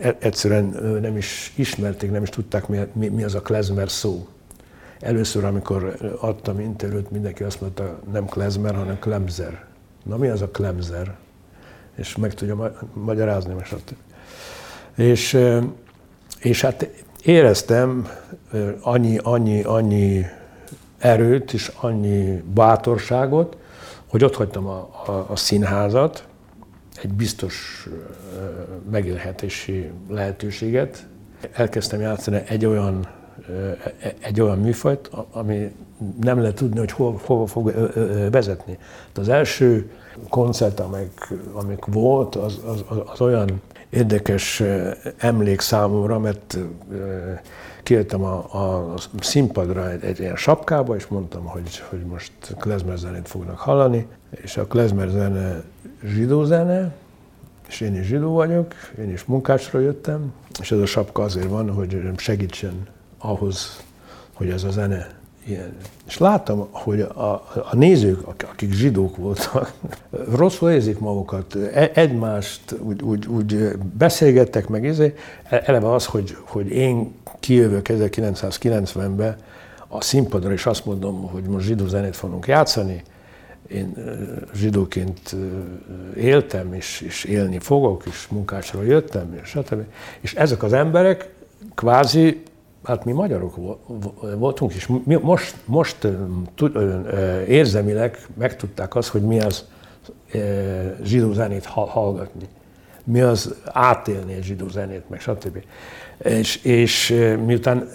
[0.00, 4.26] e, egyszerűen nem is ismerték, nem is tudták, mi, mi, mi az a klezmer szó.
[5.04, 9.64] Először, amikor adtam interjút, mindenki azt mondta, nem klezmer, hanem klemzer.
[10.02, 11.16] Na mi az a klemzer?
[11.94, 13.74] És meg tudja magyarázni, és,
[14.94, 15.38] és,
[16.40, 16.90] és hát
[17.22, 18.08] éreztem
[18.80, 20.24] annyi, annyi, annyi
[20.98, 23.56] erőt és annyi bátorságot,
[24.06, 26.26] hogy ott hagytam a, a, a színházat,
[27.02, 27.88] egy biztos
[28.90, 31.06] megélhetési lehetőséget.
[31.52, 33.08] Elkezdtem játszani egy olyan,
[34.20, 35.74] egy olyan műfajt, ami
[36.20, 37.74] nem lehet tudni, hogy hova, hova fog
[38.30, 38.78] vezetni.
[39.14, 39.90] De az első
[40.28, 44.62] koncert, amik, amik volt, az, az, az olyan érdekes
[45.16, 46.58] emlék számomra, mert
[47.82, 53.28] kijöttem a, a színpadra egy, egy ilyen sapkába, és mondtam, hogy, hogy most klezmer zenét
[53.28, 55.62] fognak hallani, és a klezmer zene
[56.04, 56.92] zsidó zene,
[57.68, 61.70] és én is zsidó vagyok, én is munkásra jöttem, és ez a sapka azért van,
[61.70, 62.86] hogy segítsen
[63.24, 63.82] ahhoz,
[64.32, 65.10] hogy ez a zene
[65.46, 65.76] ilyen.
[66.06, 67.32] És láttam, hogy a,
[67.70, 69.72] a nézők, akik zsidók voltak,
[70.38, 76.70] rosszul érzik magukat, e, egymást úgy, úgy, úgy beszélgettek meg, ezért eleve az, hogy, hogy
[76.70, 79.36] én kijövök 1990-ben
[79.88, 83.02] a színpadra, és azt mondom, hogy most zsidó zenét fogunk játszani,
[83.68, 83.94] én
[84.54, 85.36] zsidóként
[86.16, 89.82] éltem, és, és élni fogok, és munkásról jöttem, és stb.
[90.20, 91.28] És ezek az emberek
[91.74, 92.42] kvázi
[92.84, 93.56] hát mi magyarok
[94.38, 96.08] voltunk, és mi most, most
[97.46, 99.64] érzelmileg megtudták azt, hogy mi az
[101.02, 102.48] zsidó zenét hallgatni,
[103.04, 105.64] mi az átélni egy zsidó zenét, meg stb.
[106.18, 107.88] És, és miután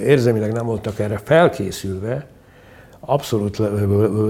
[0.00, 2.26] érzelmileg nem voltak erre felkészülve,
[3.00, 3.58] abszolút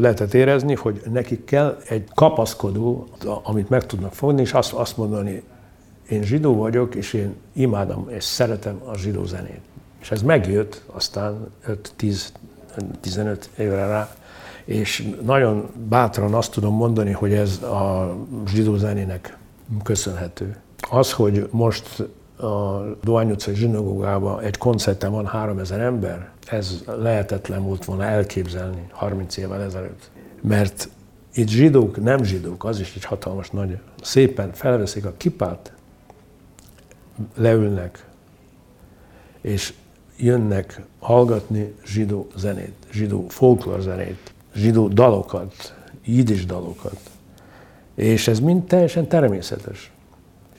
[0.00, 3.08] lehetett érezni, hogy nekik kell egy kapaszkodó,
[3.42, 5.42] amit meg tudnak fogni, és azt, azt mondani,
[6.08, 9.60] én zsidó vagyok, és én imádom és szeretem a zsidó zenét.
[10.06, 11.46] És ez megjött aztán
[11.98, 14.14] 5-10-15 évre rá,
[14.64, 18.16] és nagyon bátran azt tudom mondani, hogy ez a
[18.48, 19.36] zsidó zenének
[19.82, 20.56] köszönhető.
[20.90, 27.84] Az, hogy most a Dohány utcai zsinagógában egy koncerten van 3000 ember, ez lehetetlen volt
[27.84, 30.10] volna elképzelni 30 évvel ezelőtt.
[30.40, 30.88] Mert
[31.34, 33.78] itt zsidók, nem zsidók, az is egy hatalmas nagy.
[34.02, 35.72] Szépen felveszik a kipát,
[37.36, 38.06] leülnek,
[39.40, 39.72] és
[40.16, 43.26] jönnek hallgatni zsidó zenét, zsidó
[43.78, 45.74] zenét, zsidó dalokat,
[46.04, 46.98] jiddis dalokat.
[47.94, 49.90] És ez mind teljesen természetes.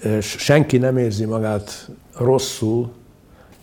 [0.03, 2.91] És senki nem érzi magát rosszul,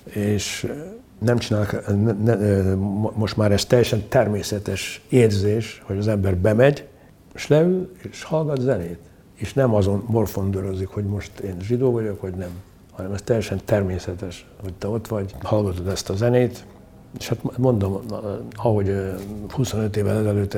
[0.05, 0.73] és
[1.19, 2.75] nem csinálnak, ne, ne,
[3.15, 6.87] most már ez teljesen természetes érzés, hogy az ember bemegy,
[7.35, 8.99] és leül, és hallgat zenét.
[9.35, 12.51] És nem azon morfondorozik, hogy most én zsidó vagyok, vagy nem
[12.97, 16.65] hanem ez teljesen természetes, hogy te ott vagy, hallgatod ezt a zenét,
[17.19, 18.01] és hát mondom,
[18.53, 19.13] ahogy
[19.49, 20.57] 25 évvel ezelőtt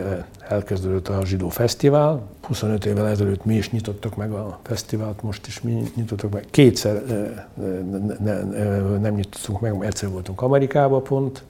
[0.49, 5.61] elkezdődött a Zsidó Fesztivál, 25 évvel ezelőtt mi is nyitottuk meg a fesztivált, most is
[5.61, 6.47] mi nyitottuk meg.
[6.51, 7.03] Kétszer
[8.21, 11.45] ne, ne, nem nyitottunk meg, egyszer voltunk Amerikában pont,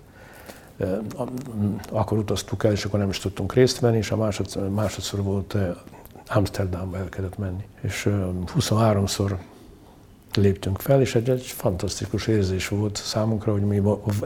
[1.91, 5.57] akkor utaztuk el, és akkor nem is tudtunk részt venni, és a másodszor, másodszor volt
[6.29, 7.65] Amsterdamba el kellett menni.
[7.81, 8.09] És
[8.59, 9.37] 23-szor
[10.37, 13.83] léptünk fel, és egy, egy fantasztikus érzés volt számunkra, hogy mi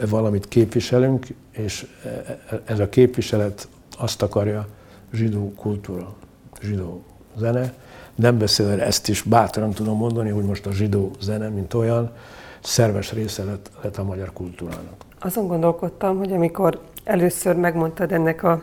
[0.09, 2.09] valamit képviselünk, és e,
[2.49, 3.69] e, ez a képviselet
[3.99, 4.67] azt akarja
[5.13, 6.15] zsidó kultúra,
[6.63, 7.03] zsidó
[7.37, 7.75] zene.
[8.15, 12.13] Nem beszélve ezt is bátran tudom mondani, hogy most a zsidó zene, mint olyan,
[12.61, 14.95] szerves része lett, lett a magyar kultúrának.
[15.19, 18.63] Azon gondolkodtam, hogy amikor először megmondtad ennek a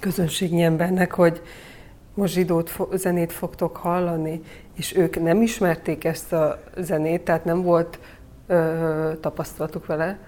[0.00, 1.42] közönségi embernek, hogy
[2.20, 4.40] most zsidót zenét fogtok hallani,
[4.76, 7.98] és ők nem ismerték ezt a zenét, tehát nem volt
[8.46, 10.18] ö, tapasztalatuk vele,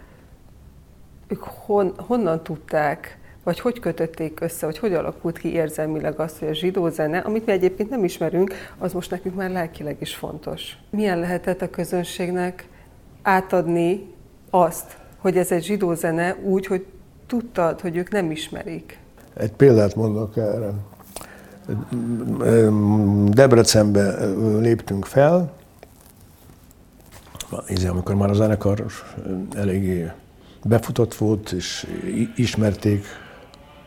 [1.28, 6.48] ők hon, honnan tudták, vagy hogy kötötték össze, vagy hogy alakult ki érzelmileg az, hogy
[6.48, 10.76] a zsidó zene, amit mi egyébként nem ismerünk, az most nekünk már lelkileg is fontos.
[10.90, 12.68] Milyen lehetett a közönségnek
[13.22, 14.14] átadni
[14.50, 16.86] azt, hogy ez egy zsidó zene úgy, hogy
[17.26, 18.98] tudtad, hogy ők nem ismerik?
[19.36, 20.70] Egy példát mondok erre.
[23.28, 24.26] Debrecenbe
[24.58, 25.52] léptünk fel,
[27.88, 28.86] amikor már a zenekar
[29.54, 30.10] eléggé
[30.64, 31.86] befutott volt, és
[32.36, 33.04] ismerték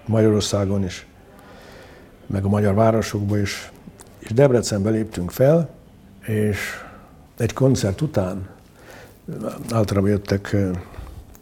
[0.06, 1.08] Magyarországon is,
[2.26, 3.72] meg a magyar városokban is.
[4.20, 5.70] És Debrecenbe léptünk fel,
[6.26, 6.58] és
[7.38, 8.48] egy koncert után
[9.72, 10.56] általában jöttek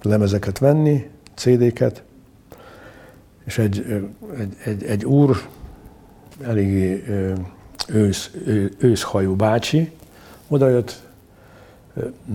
[0.01, 2.03] lemezeket venni, CD-ket,
[3.45, 3.85] és egy,
[4.37, 5.41] egy, egy, egy úr,
[6.41, 7.03] eléggé
[7.87, 8.31] ősz,
[8.77, 9.91] őszhajú bácsi,
[10.47, 11.01] odajött,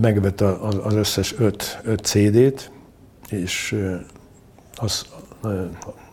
[0.01, 2.71] megvette az összes öt, öt CD-t,
[3.29, 3.85] és
[4.75, 5.09] azt,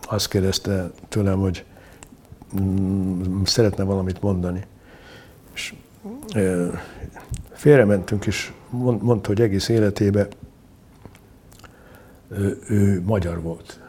[0.06, 1.64] azt kérdezte tőlem, hogy
[2.60, 4.64] mm, szeretne valamit mondani.
[5.54, 5.74] És
[7.52, 10.28] félrementünk, és mondta, hogy egész életében
[12.28, 13.80] ő, ő magyar volt.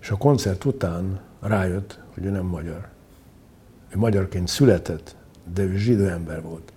[0.00, 2.88] És a koncert után rájött, hogy ő nem magyar.
[3.94, 5.16] Ő magyarként született,
[5.54, 6.72] de ő zsidó ember volt.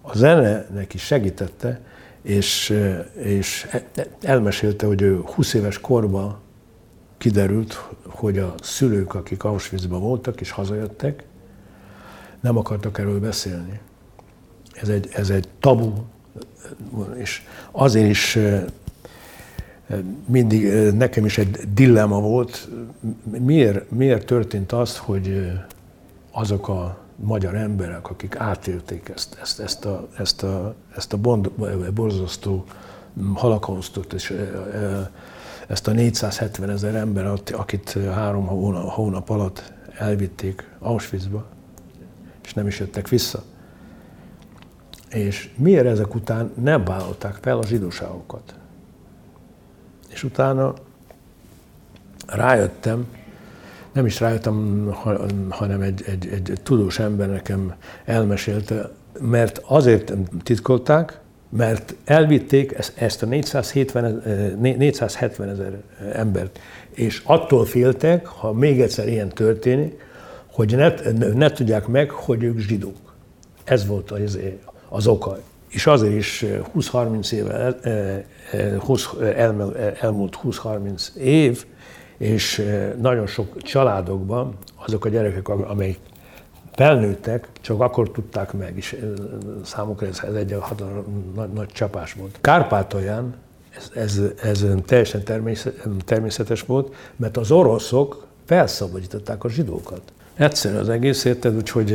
[0.00, 1.80] A zene neki segítette,
[2.22, 2.78] és,
[3.14, 3.68] és
[4.22, 6.38] elmesélte, hogy ő 20 éves korban
[7.18, 11.24] kiderült, hogy a szülők, akik Auschwitzban voltak és hazajöttek,
[12.40, 13.80] nem akartak erről beszélni.
[14.74, 15.92] Ez egy, ez egy tabu,
[17.14, 18.38] és azért is
[20.26, 22.68] mindig nekem is egy dilemma volt,
[23.38, 25.52] miért, miért történt az, hogy
[26.30, 31.50] azok a magyar emberek, akik átélték ezt, ezt, ezt a, ezt a, ezt a bond,
[31.94, 32.64] borzasztó
[33.34, 34.36] halakausztot, és
[35.66, 38.46] ezt a 470 ezer ember, akit három
[38.88, 41.46] hónap alatt elvitték Auschwitzba,
[42.42, 43.42] és nem is jöttek vissza.
[45.10, 48.54] És miért ezek után nem vállalták fel a zsidóságokat?
[50.14, 50.74] És utána
[52.26, 53.06] rájöttem,
[53.92, 54.88] nem is rájöttem,
[55.48, 57.74] hanem egy, egy, egy tudós ember nekem
[58.04, 64.22] elmesélte, mert azért titkolták, mert elvitték ezt a 470,
[64.58, 65.80] 470 ezer
[66.12, 66.58] embert,
[66.90, 70.02] és attól féltek, ha még egyszer ilyen történik,
[70.52, 70.92] hogy ne,
[71.34, 73.14] ne tudják meg, hogy ők zsidók.
[73.64, 74.38] Ez volt az,
[74.88, 75.38] az oka.
[75.74, 76.44] És azért is
[76.76, 77.76] 20-30 éve,
[78.78, 81.66] 20, el, elmúlt 20-30 év,
[82.16, 82.64] és
[83.00, 84.56] nagyon sok családokban
[84.86, 85.98] azok a gyerekek, amelyek
[86.72, 88.96] felnőttek, csak akkor tudták meg, és
[89.64, 90.56] számukra ez, ez egy
[91.34, 92.38] nagy, nagy csapás volt.
[92.40, 93.34] Kárpátalján
[93.76, 95.22] ez, ez, ez teljesen
[96.04, 100.02] természetes volt, mert az oroszok felszabadították a zsidókat.
[100.36, 101.92] Egyszerű az egész, érted, úgyhogy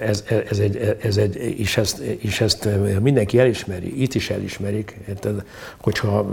[0.00, 2.68] ez, ez, egy, ez egy, és ezt, és ezt
[3.00, 5.44] mindenki elismeri, itt is elismerik, érted,
[5.80, 6.24] hogyha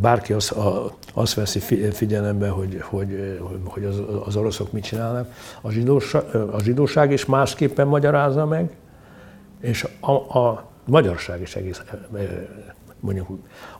[0.00, 0.54] bárki azt,
[1.14, 1.58] azt veszi
[1.92, 7.86] figyelembe, hogy, hogy, hogy az, az oroszok mit csinálnak, a zsidóság, a zsidóság is másképpen
[7.86, 8.70] magyarázza meg,
[9.60, 11.82] és a, a magyarság is egész,
[13.00, 13.28] mondjuk,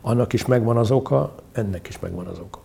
[0.01, 2.64] annak is megvan az oka, ennek is megvan az oka.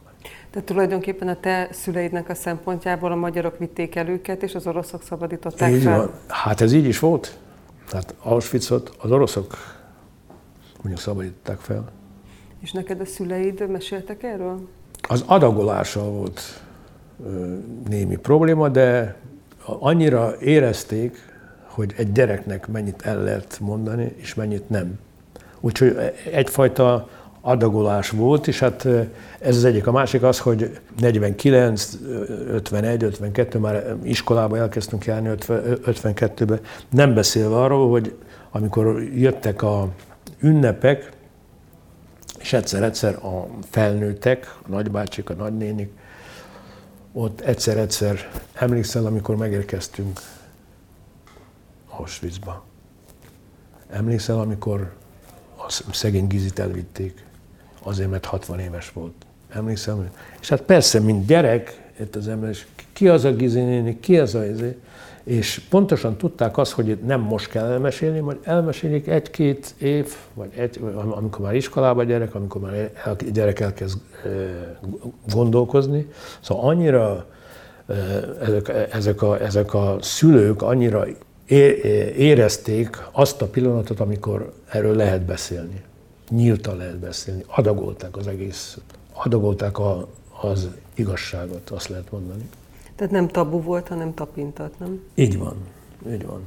[0.51, 5.03] Tehát tulajdonképpen a te szüleidnek a szempontjából a magyarok vitték el őket, és az oroszok
[5.03, 5.97] szabadították így fel?
[5.97, 6.11] Van.
[6.27, 7.39] Hát ez így is volt.
[7.89, 9.57] Tehát Auschwitzot az oroszok
[10.77, 11.85] mondjuk szabadították fel.
[12.61, 14.69] És neked a szüleid meséltek erről?
[15.09, 16.63] Az adagolással volt
[17.89, 19.17] némi probléma, de
[19.65, 21.17] annyira érezték,
[21.67, 24.99] hogy egy gyereknek mennyit el lehet mondani, és mennyit nem.
[25.61, 25.97] Úgyhogy
[26.33, 27.09] egyfajta
[27.41, 28.85] adagolás volt, és hát
[29.41, 29.87] ez az egyik.
[29.87, 31.97] A másik az, hogy 49,
[32.49, 36.61] 51, 52 már iskolába elkezdtünk járni, 52-ben,
[36.91, 38.15] nem beszélve arról, hogy
[38.51, 39.89] amikor jöttek a
[40.41, 41.13] ünnepek,
[42.39, 45.91] és egyszer-egyszer a felnőttek, a nagybácsik, a nagynénik,
[47.13, 50.21] ott egyszer-egyszer emlékszel, amikor megérkeztünk
[51.89, 52.65] Auschwitzba.
[53.91, 54.93] Emlékszel, amikor
[55.57, 57.25] a szegény Gizit elvitték,
[57.83, 59.13] azért, mert 60 éves volt.
[59.49, 60.11] Emlékszem?
[60.41, 64.35] És hát persze, mint gyerek, itt az ember, és ki az a Gizi ki az
[64.35, 64.77] a izé,
[65.25, 70.81] és pontosan tudták azt, hogy nem most kell elmesélni, majd elmesélik egy-két év, vagy egy,
[70.95, 73.99] amikor már iskolába gyerek, amikor már a gyerek elkezd
[75.33, 76.11] gondolkozni.
[76.41, 77.27] Szóval annyira
[78.41, 81.07] ezek, ezek, a, ezek a szülők annyira
[82.17, 85.83] érezték azt a pillanatot, amikor erről lehet beszélni.
[86.31, 87.45] Nyíltan lehet beszélni.
[87.47, 88.79] Adagolták az egész,
[89.13, 90.09] adagolták a,
[90.41, 92.49] az igazságot, azt lehet mondani.
[92.97, 95.01] Tehát nem tabu volt, hanem tapintat, nem?
[95.15, 95.57] Így van,
[96.11, 96.43] így van.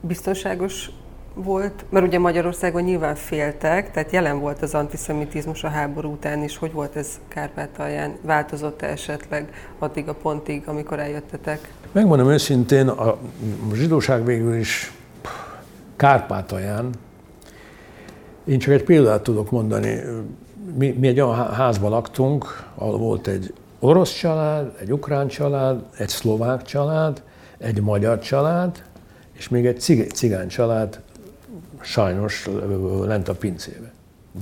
[0.00, 0.90] Biztonságos
[1.34, 6.56] volt, mert ugye Magyarországon nyilván féltek, tehát jelen volt az antiszemitizmus a háború után is.
[6.56, 8.16] Hogy volt ez Kárpátalján?
[8.22, 11.72] Változott-e esetleg addig a pontig, amikor eljöttetek?
[11.92, 13.18] Megmondom őszintén, a
[13.74, 14.92] zsidóság végül is
[15.96, 16.90] Kárpátalján,
[18.46, 20.00] én csak egy példát tudok mondani.
[20.78, 26.08] Mi, mi egy olyan házban laktunk, ahol volt egy orosz család, egy ukrán család, egy
[26.08, 27.22] szlovák család,
[27.58, 28.82] egy magyar család,
[29.32, 29.80] és még egy
[30.14, 31.00] cigány család
[31.80, 32.48] sajnos
[33.04, 33.92] lent a pincébe.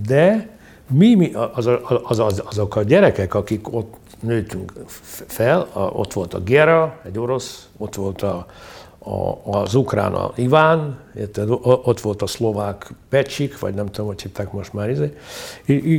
[0.07, 0.48] De
[0.90, 1.66] mi, mi az,
[2.02, 4.72] az, az, azok a gyerekek, akik ott nőttünk
[5.26, 8.46] fel, ott volt a Gera, egy orosz, ott volt a,
[9.05, 14.22] a, az ukrán a Iván, érted, ott volt a szlovák Pecsik, vagy nem tudom, hogy
[14.22, 15.16] hívták most már, izé,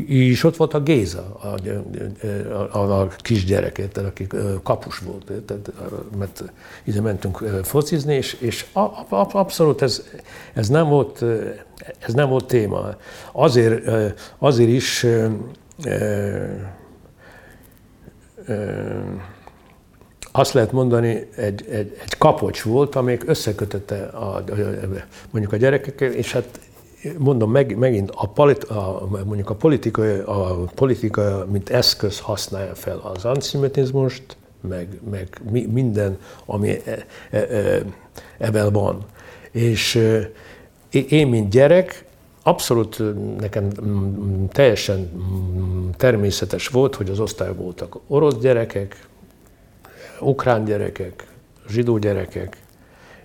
[0.07, 4.27] és ott volt a Géza, a, a, a kisgyerek, érted, aki
[4.63, 5.73] kapus volt, érted,
[6.17, 6.43] mert
[6.83, 8.65] ide mentünk focizni, és, és
[9.31, 10.03] abszolút ez,
[10.53, 11.23] ez, nem volt,
[11.99, 12.95] ez nem volt téma.
[13.31, 13.89] Azért,
[14.37, 15.05] azért is
[20.37, 24.43] azt lehet mondani, egy, egy, egy kapocs volt, amelyik összekötötte a,
[25.31, 26.59] mondjuk a gyerekekkel, és hát
[27.17, 32.97] mondom meg, megint a, polit, a, mondjuk a politika, a politika, mint eszköz használja fel
[32.97, 35.27] az antiszemitizmust, meg, meg
[35.71, 37.83] minden, ami e, e,
[38.37, 39.05] e, van.
[39.51, 40.01] És
[40.89, 42.05] én, mint gyerek,
[42.43, 43.01] abszolút
[43.39, 43.69] nekem
[44.49, 45.11] teljesen
[45.97, 49.07] természetes volt, hogy az osztályban voltak orosz gyerekek,
[50.19, 51.27] ukrán gyerekek,
[51.69, 52.57] zsidó gyerekek,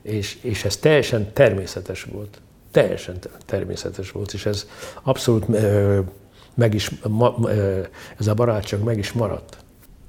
[0.02, 2.40] és, és ez teljesen természetes volt.
[2.70, 4.66] Teljesen természetes volt, és ez
[5.02, 5.46] abszolút
[6.54, 6.90] meg is,
[8.18, 9.56] ez a barátság meg is maradt.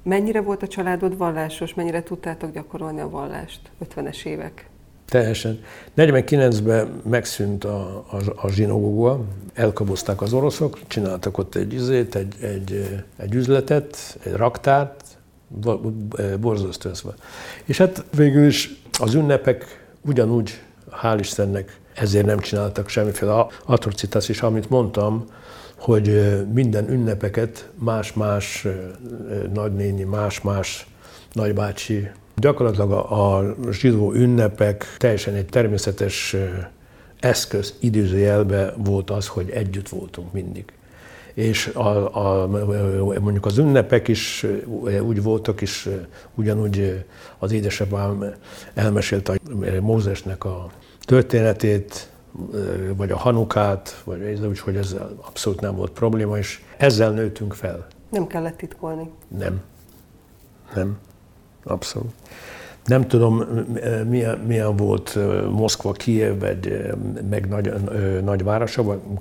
[0.02, 3.60] Mennyire volt a családod vallásos, mennyire tudtátok gyakorolni a vallást
[3.94, 4.66] 50-es évek?
[5.12, 5.60] Teljesen.
[5.96, 9.20] 49-ben megszűnt a, a, a zsinagóga,
[9.54, 15.01] elkobozták az oroszok, csináltak ott egy izét, egy, egy, egy üzletet, egy raktárt,
[16.40, 17.14] borzasztó ez van.
[17.64, 20.62] És hát végül is az ünnepek ugyanúgy,
[21.02, 25.24] hál' Istennek, ezért nem csináltak semmiféle atrocitás, és amit mondtam,
[25.78, 28.66] hogy minden ünnepeket más-más
[29.52, 30.86] nagynéni, más-más
[31.32, 36.36] nagybácsi, gyakorlatilag a, a zsidó ünnepek teljesen egy természetes
[37.20, 40.64] eszköz idézőjelbe volt az, hogy együtt voltunk mindig
[41.34, 42.46] és a, a,
[43.20, 44.46] mondjuk az ünnepek is
[45.00, 45.90] úgy voltak, és
[46.34, 47.04] ugyanúgy
[47.38, 48.24] az édesapám
[48.74, 49.38] elmesélte
[49.80, 50.70] Mózesnek a
[51.00, 52.10] történetét,
[52.96, 57.54] vagy a hanukát, vagy ez úgy, hogy ez abszolút nem volt probléma, és ezzel nőttünk
[57.54, 57.86] fel.
[58.10, 59.10] Nem kellett titkolni?
[59.28, 59.60] Nem.
[60.74, 60.98] Nem.
[61.64, 62.12] Abszolút.
[62.84, 63.44] Nem tudom,
[64.08, 65.18] milyen, milyen volt
[65.50, 66.90] Moszkva, Kiev, vagy
[67.30, 67.48] meg
[68.24, 69.20] nagy, városokban,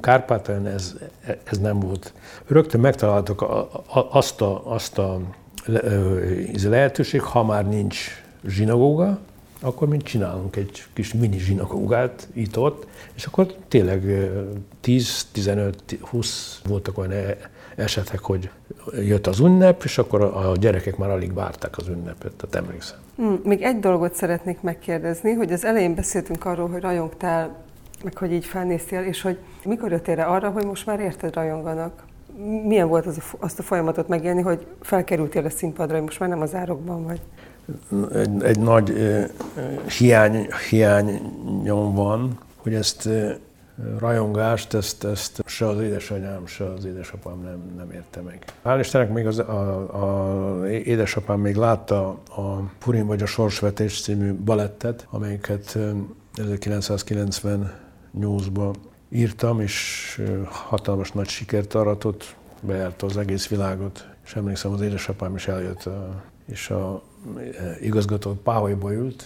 [0.00, 0.96] Kárpátaljon ez,
[1.44, 2.12] ez nem volt.
[2.46, 3.44] Rögtön megtaláltak
[4.10, 5.20] azt a, azt a
[6.64, 9.18] lehetőség, ha már nincs zsinagóga,
[9.60, 14.30] akkor mint csinálunk egy kis mini zsinagógát itt-ott, és akkor tényleg
[14.80, 17.36] 10, 15, 20 voltak olyan e,
[17.80, 18.50] esetek, hogy
[18.92, 22.98] jött az ünnep, és akkor a gyerekek már alig várták az ünnepet, tehát emlékszem.
[23.16, 27.56] Hmm, még egy dolgot szeretnék megkérdezni, hogy az elején beszéltünk arról, hogy rajongtál,
[28.04, 32.02] meg hogy így felnéztél, és hogy mikor jöttél rá arra, hogy most már érted rajonganak?
[32.66, 36.28] Milyen volt az a, azt a folyamatot megélni, hogy felkerültél a színpadra, hogy most már
[36.28, 37.20] nem az árokban vagy?
[38.14, 39.30] Egy, egy nagy uh,
[39.98, 43.30] hiány, hiányom van, hogy ezt uh,
[43.98, 48.44] rajongást, ezt, ezt se az édesanyám, se az édesapám nem, nem érte meg.
[48.64, 54.34] Hál' Istennek még az, a, a, édesapám még látta a Purim vagy a Sorsvetés című
[54.34, 55.78] balettet, amelyiket
[56.36, 58.74] 1998-ban
[59.08, 65.48] írtam, és hatalmas nagy sikert aratott, bejárta az egész világot, és emlékszem, az édesapám is
[65.48, 65.88] eljött,
[66.46, 67.02] és a
[67.80, 69.24] igazgató Páholyba ült,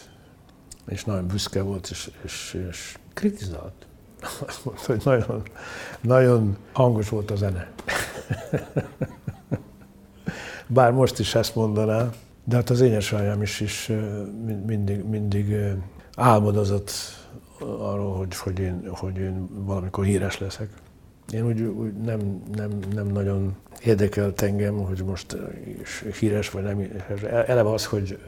[0.87, 3.87] és nagyon büszke volt, és, és, és kritizált.
[4.47, 5.43] Azt mondta, hogy nagyon,
[6.01, 7.71] nagyon hangos volt a zene.
[10.67, 12.11] Bár most is ezt mondaná,
[12.45, 13.93] de hát az édesanyám is, is
[14.67, 15.57] mindig, mindig
[16.17, 16.93] álmodozott
[17.61, 20.69] arról, hogy, hogy, én, hogy én valamikor híres leszek.
[21.33, 25.37] Én úgy, úgy nem, nem, nem nagyon érdekelt engem, hogy most
[26.21, 26.91] híres vagy nem
[27.47, 28.19] Eleve az, hogy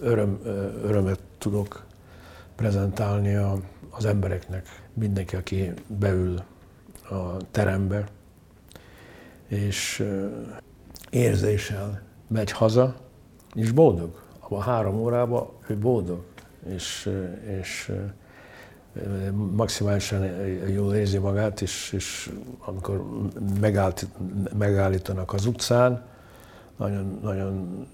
[0.00, 0.40] öröm,
[0.84, 1.84] örömet tudok
[2.56, 3.58] prezentálni a,
[3.90, 6.42] az embereknek, mindenki, aki beül
[7.10, 8.08] a terembe,
[9.46, 10.04] és
[11.10, 12.94] érzéssel megy haza,
[13.54, 14.22] és boldog.
[14.38, 16.24] Abban három órában ő boldog,
[16.66, 17.10] és,
[17.60, 17.92] és
[19.56, 20.24] maximálisan
[20.68, 23.04] jól érzi magát, és, és amikor
[23.60, 24.06] megállt,
[24.58, 26.04] megállítanak az utcán,
[26.76, 27.86] nagyon, nagyon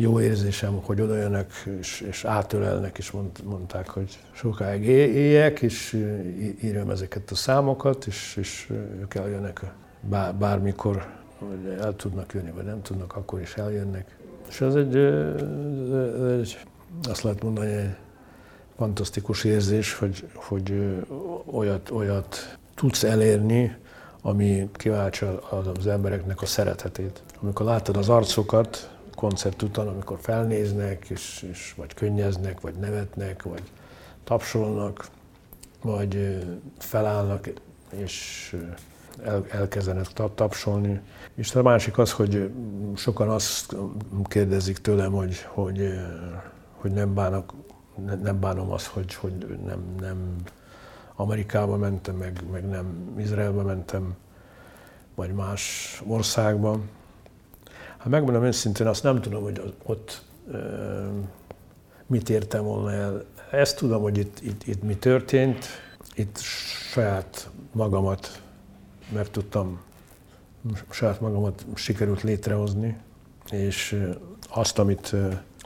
[0.00, 5.92] jó érzésem, hogy oda jönnek és, és átölelnek, és mond, mondták, hogy sokáig éljek, és
[6.62, 11.06] írjam ezeket a számokat, és, és ők eljönnek bár, bármikor,
[11.38, 14.16] hogy el tudnak jönni, vagy nem tudnak, akkor is eljönnek.
[14.48, 16.58] És ez egy, egy
[17.08, 17.96] azt lehet mondani, egy
[18.76, 20.96] fantasztikus érzés, hogy, hogy
[21.46, 23.76] olyat, olyat tudsz elérni,
[24.22, 25.40] ami kiváltsa
[25.76, 27.22] az embereknek a szeretetét.
[27.40, 33.62] Amikor látod az arcokat, koncert után, amikor felnéznek, és, és vagy könnyeznek, vagy nevetnek, vagy
[34.24, 35.06] tapsolnak,
[35.82, 36.44] vagy
[36.78, 37.48] felállnak,
[37.90, 38.56] és
[39.24, 41.00] el, elkezdenek tapsolni.
[41.34, 42.50] És a másik az, hogy
[42.96, 43.76] sokan azt
[44.24, 45.94] kérdezik tőlem, hogy, hogy,
[46.72, 47.54] hogy nem, bánok,
[48.22, 50.36] nem bánom azt, hogy, hogy nem, nem
[51.14, 54.14] Amerikába mentem, meg, meg nem Izraelbe mentem,
[55.14, 56.80] vagy más országba.
[58.00, 60.22] Hát megmondom őszintén, azt nem tudom, hogy ott
[60.52, 60.56] e,
[62.06, 63.24] mit értem volna el.
[63.50, 65.64] Ezt tudom, hogy itt, itt, itt mi történt,
[66.14, 66.38] itt
[66.92, 68.42] saját magamat,
[69.12, 69.80] mert tudtam,
[70.90, 72.96] saját magamat sikerült létrehozni,
[73.50, 74.06] és
[74.48, 75.16] azt, amit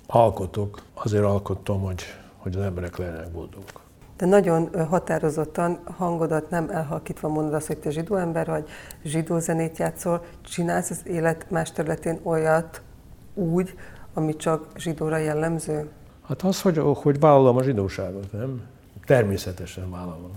[0.06, 2.02] alkotok, azért alkottam, hogy,
[2.36, 3.83] hogy az emberek legyenek boldogok.
[4.16, 8.68] De nagyon határozottan hangodat nem elhalkítva mondod azt, hogy te zsidó ember vagy,
[9.04, 12.82] zsidó zenét játszol, csinálsz az élet más területén olyat
[13.34, 13.74] úgy,
[14.14, 15.88] ami csak zsidóra jellemző?
[16.26, 18.62] Hát az, hogy, hogy vállalom a zsidóságot, nem?
[19.06, 20.30] Természetesen vállalom.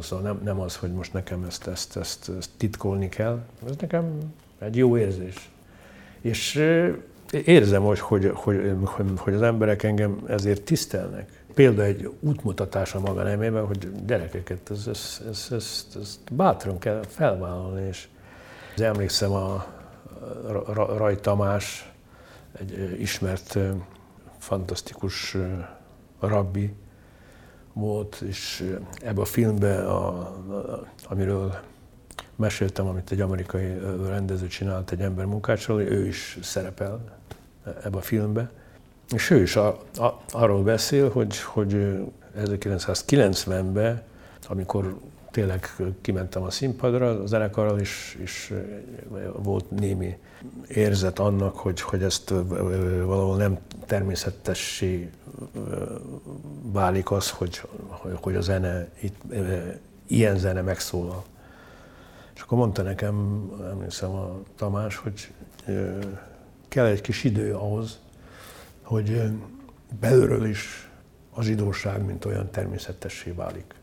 [0.00, 3.40] Szóval nem, nem az, hogy most nekem ezt, ezt, ezt, ezt titkolni kell.
[3.66, 4.18] Ez nekem
[4.58, 5.50] egy jó érzés.
[6.20, 6.64] És
[7.32, 8.74] érzem, hogy, hogy, hogy,
[9.16, 14.86] hogy, az emberek engem ezért tisztelnek példa egy útmutatás a maga nemében, hogy gyerekeket, ez,
[14.86, 17.86] ez, ez, ez, ez bátran kell felvállalni.
[17.86, 18.08] És
[18.76, 19.66] emlékszem a
[20.74, 21.92] Raj Tamás,
[22.58, 23.58] egy ismert,
[24.38, 25.36] fantasztikus
[26.20, 26.74] rabbi
[27.72, 31.58] volt, és ebbe a filmbe, a, a, amiről
[32.38, 37.00] meséltem, amit egy amerikai rendező csinált egy ember munkácsról, ő is szerepel
[37.84, 38.50] ebbe a filmbe.
[39.10, 41.98] És ő is a, a, arról beszél, hogy, hogy
[42.38, 44.02] 1990-ben,
[44.48, 44.98] amikor
[45.30, 48.52] tényleg kimentem a színpadra, a zenekarral is, is
[49.32, 50.18] volt némi
[50.68, 52.28] érzet annak, hogy, hogy ezt
[53.04, 55.10] valahol nem természetessé
[56.62, 57.62] válik az, hogy,
[58.14, 59.16] hogy a zene, itt,
[60.06, 61.24] ilyen zene megszólal.
[62.38, 65.32] És akkor mondta nekem, emlékszem a Tamás, hogy
[66.68, 67.98] kell egy kis idő ahhoz,
[68.82, 69.32] hogy
[70.00, 70.90] belülről is
[71.34, 73.74] a zsidóság, mint olyan természetessé válik.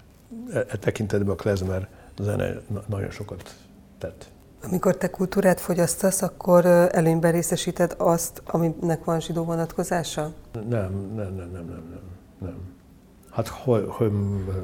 [0.53, 1.88] E, e tekintetben a klezmer
[2.22, 3.56] zene nagyon sokat
[3.97, 4.28] tett.
[4.64, 10.34] Amikor te kultúrát fogyasztasz, akkor előnyben részesíted azt, aminek van zsidó vonatkozása?
[10.53, 12.01] Nem, nem, nem, nem, nem, nem.
[12.39, 12.58] nem.
[13.36, 14.12] Hát, hogy, hogy,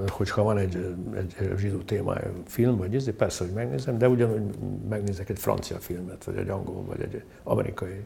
[0.07, 4.41] hogyha van egy, egy zsidó témájú film, vagy ez, persze, hogy megnézem, de ugyanúgy
[4.89, 8.03] megnézek egy francia filmet, vagy egy angol, vagy egy amerikai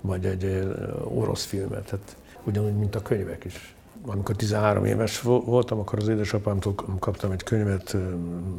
[0.00, 0.68] vagy egy
[1.04, 3.74] orosz filmet, hát ugyanúgy, mint a könyvek is.
[4.06, 7.96] Amikor 13 éves voltam, akkor az édesapámtól kaptam egy könyvet,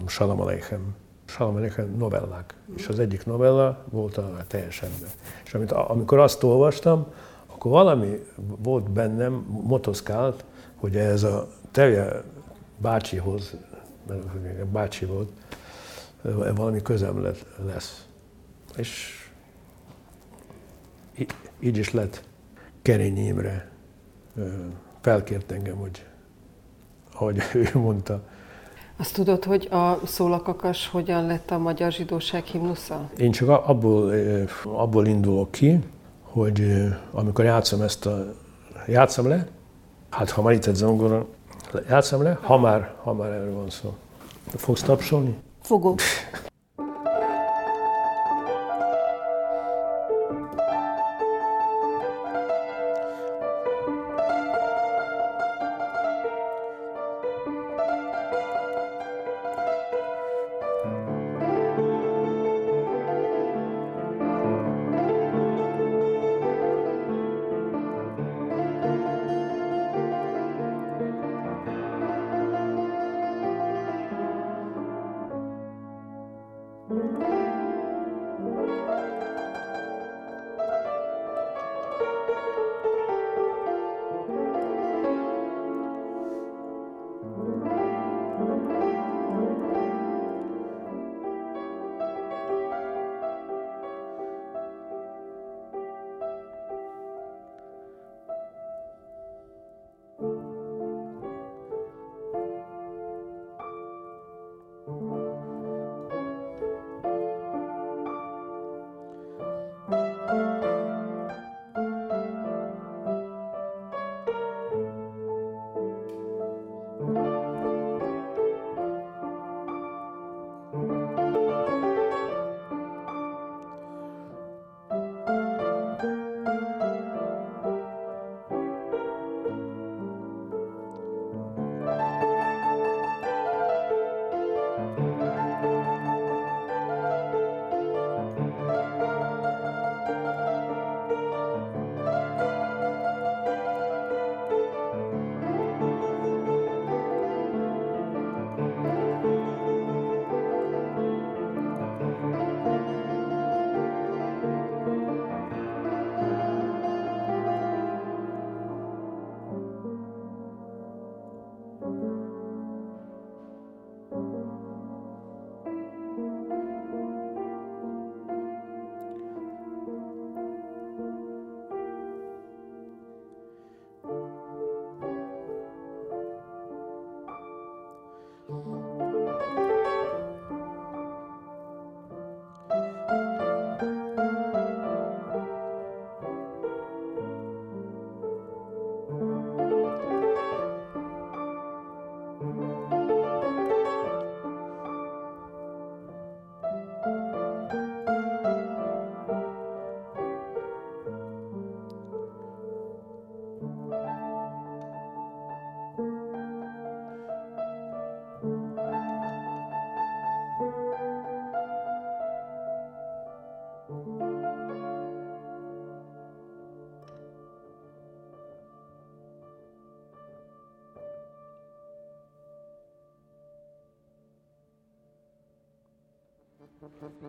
[0.06, 0.96] Salam Aleichem.
[1.26, 2.54] Salam Aleichem novellák.
[2.76, 5.10] És az egyik novella volt a teljes ember.
[5.46, 7.06] És amit, amikor azt olvastam,
[7.46, 8.24] akkor valami
[8.62, 10.44] volt bennem, motoszkált,
[10.80, 12.24] hogy ez a Tevje
[12.78, 13.56] bácsihoz,
[14.08, 15.32] mert bácsi volt,
[16.56, 17.28] valami közem
[17.66, 18.06] lesz.
[18.76, 19.20] És
[21.60, 22.24] így is lett.
[22.82, 23.70] Kerény Imre
[25.02, 26.06] felkért engem, hogy
[27.14, 28.22] ahogy ő mondta.
[28.98, 33.10] Azt tudod, hogy a szólakakas hogyan lett a magyar zsidóság himnusza?
[33.18, 34.14] Én csak abból,
[34.64, 35.80] abból indulok ki,
[36.22, 38.34] hogy amikor játszom ezt a...
[38.88, 39.48] Játszom le?
[40.10, 41.26] Hát ha már itt egy zongora,
[41.89, 42.38] játszom le?
[42.41, 43.95] Ha már, ha már erről van szó.
[44.55, 45.38] Fogsz tapsolni?
[45.62, 45.99] Fogok.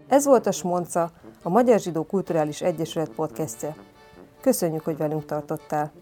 [0.08, 1.10] Ez volt a Smonca,
[1.42, 3.76] a Magyar Zsidó Kulturális Egyesület podcastje.
[4.40, 5.92] Köszönjük, hogy velünk tartottál.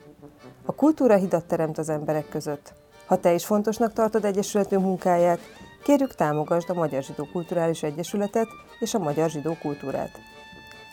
[0.64, 2.72] A kultúra hidat teremt az emberek között.
[3.06, 5.40] Ha te is fontosnak tartod Egyesületünk munkáját,
[5.82, 8.48] kérjük támogasd a Magyar Zsidó Kulturális Egyesületet
[8.78, 10.10] és a Magyar Zsidó Kultúrát.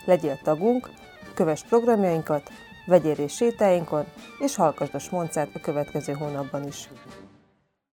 [0.05, 0.89] Legyél tagunk,
[1.33, 2.49] kövess programjainkat,
[2.85, 4.05] vegyél részt sétáinkon,
[4.39, 6.89] és hallgasd a Smoncát a következő hónapban is.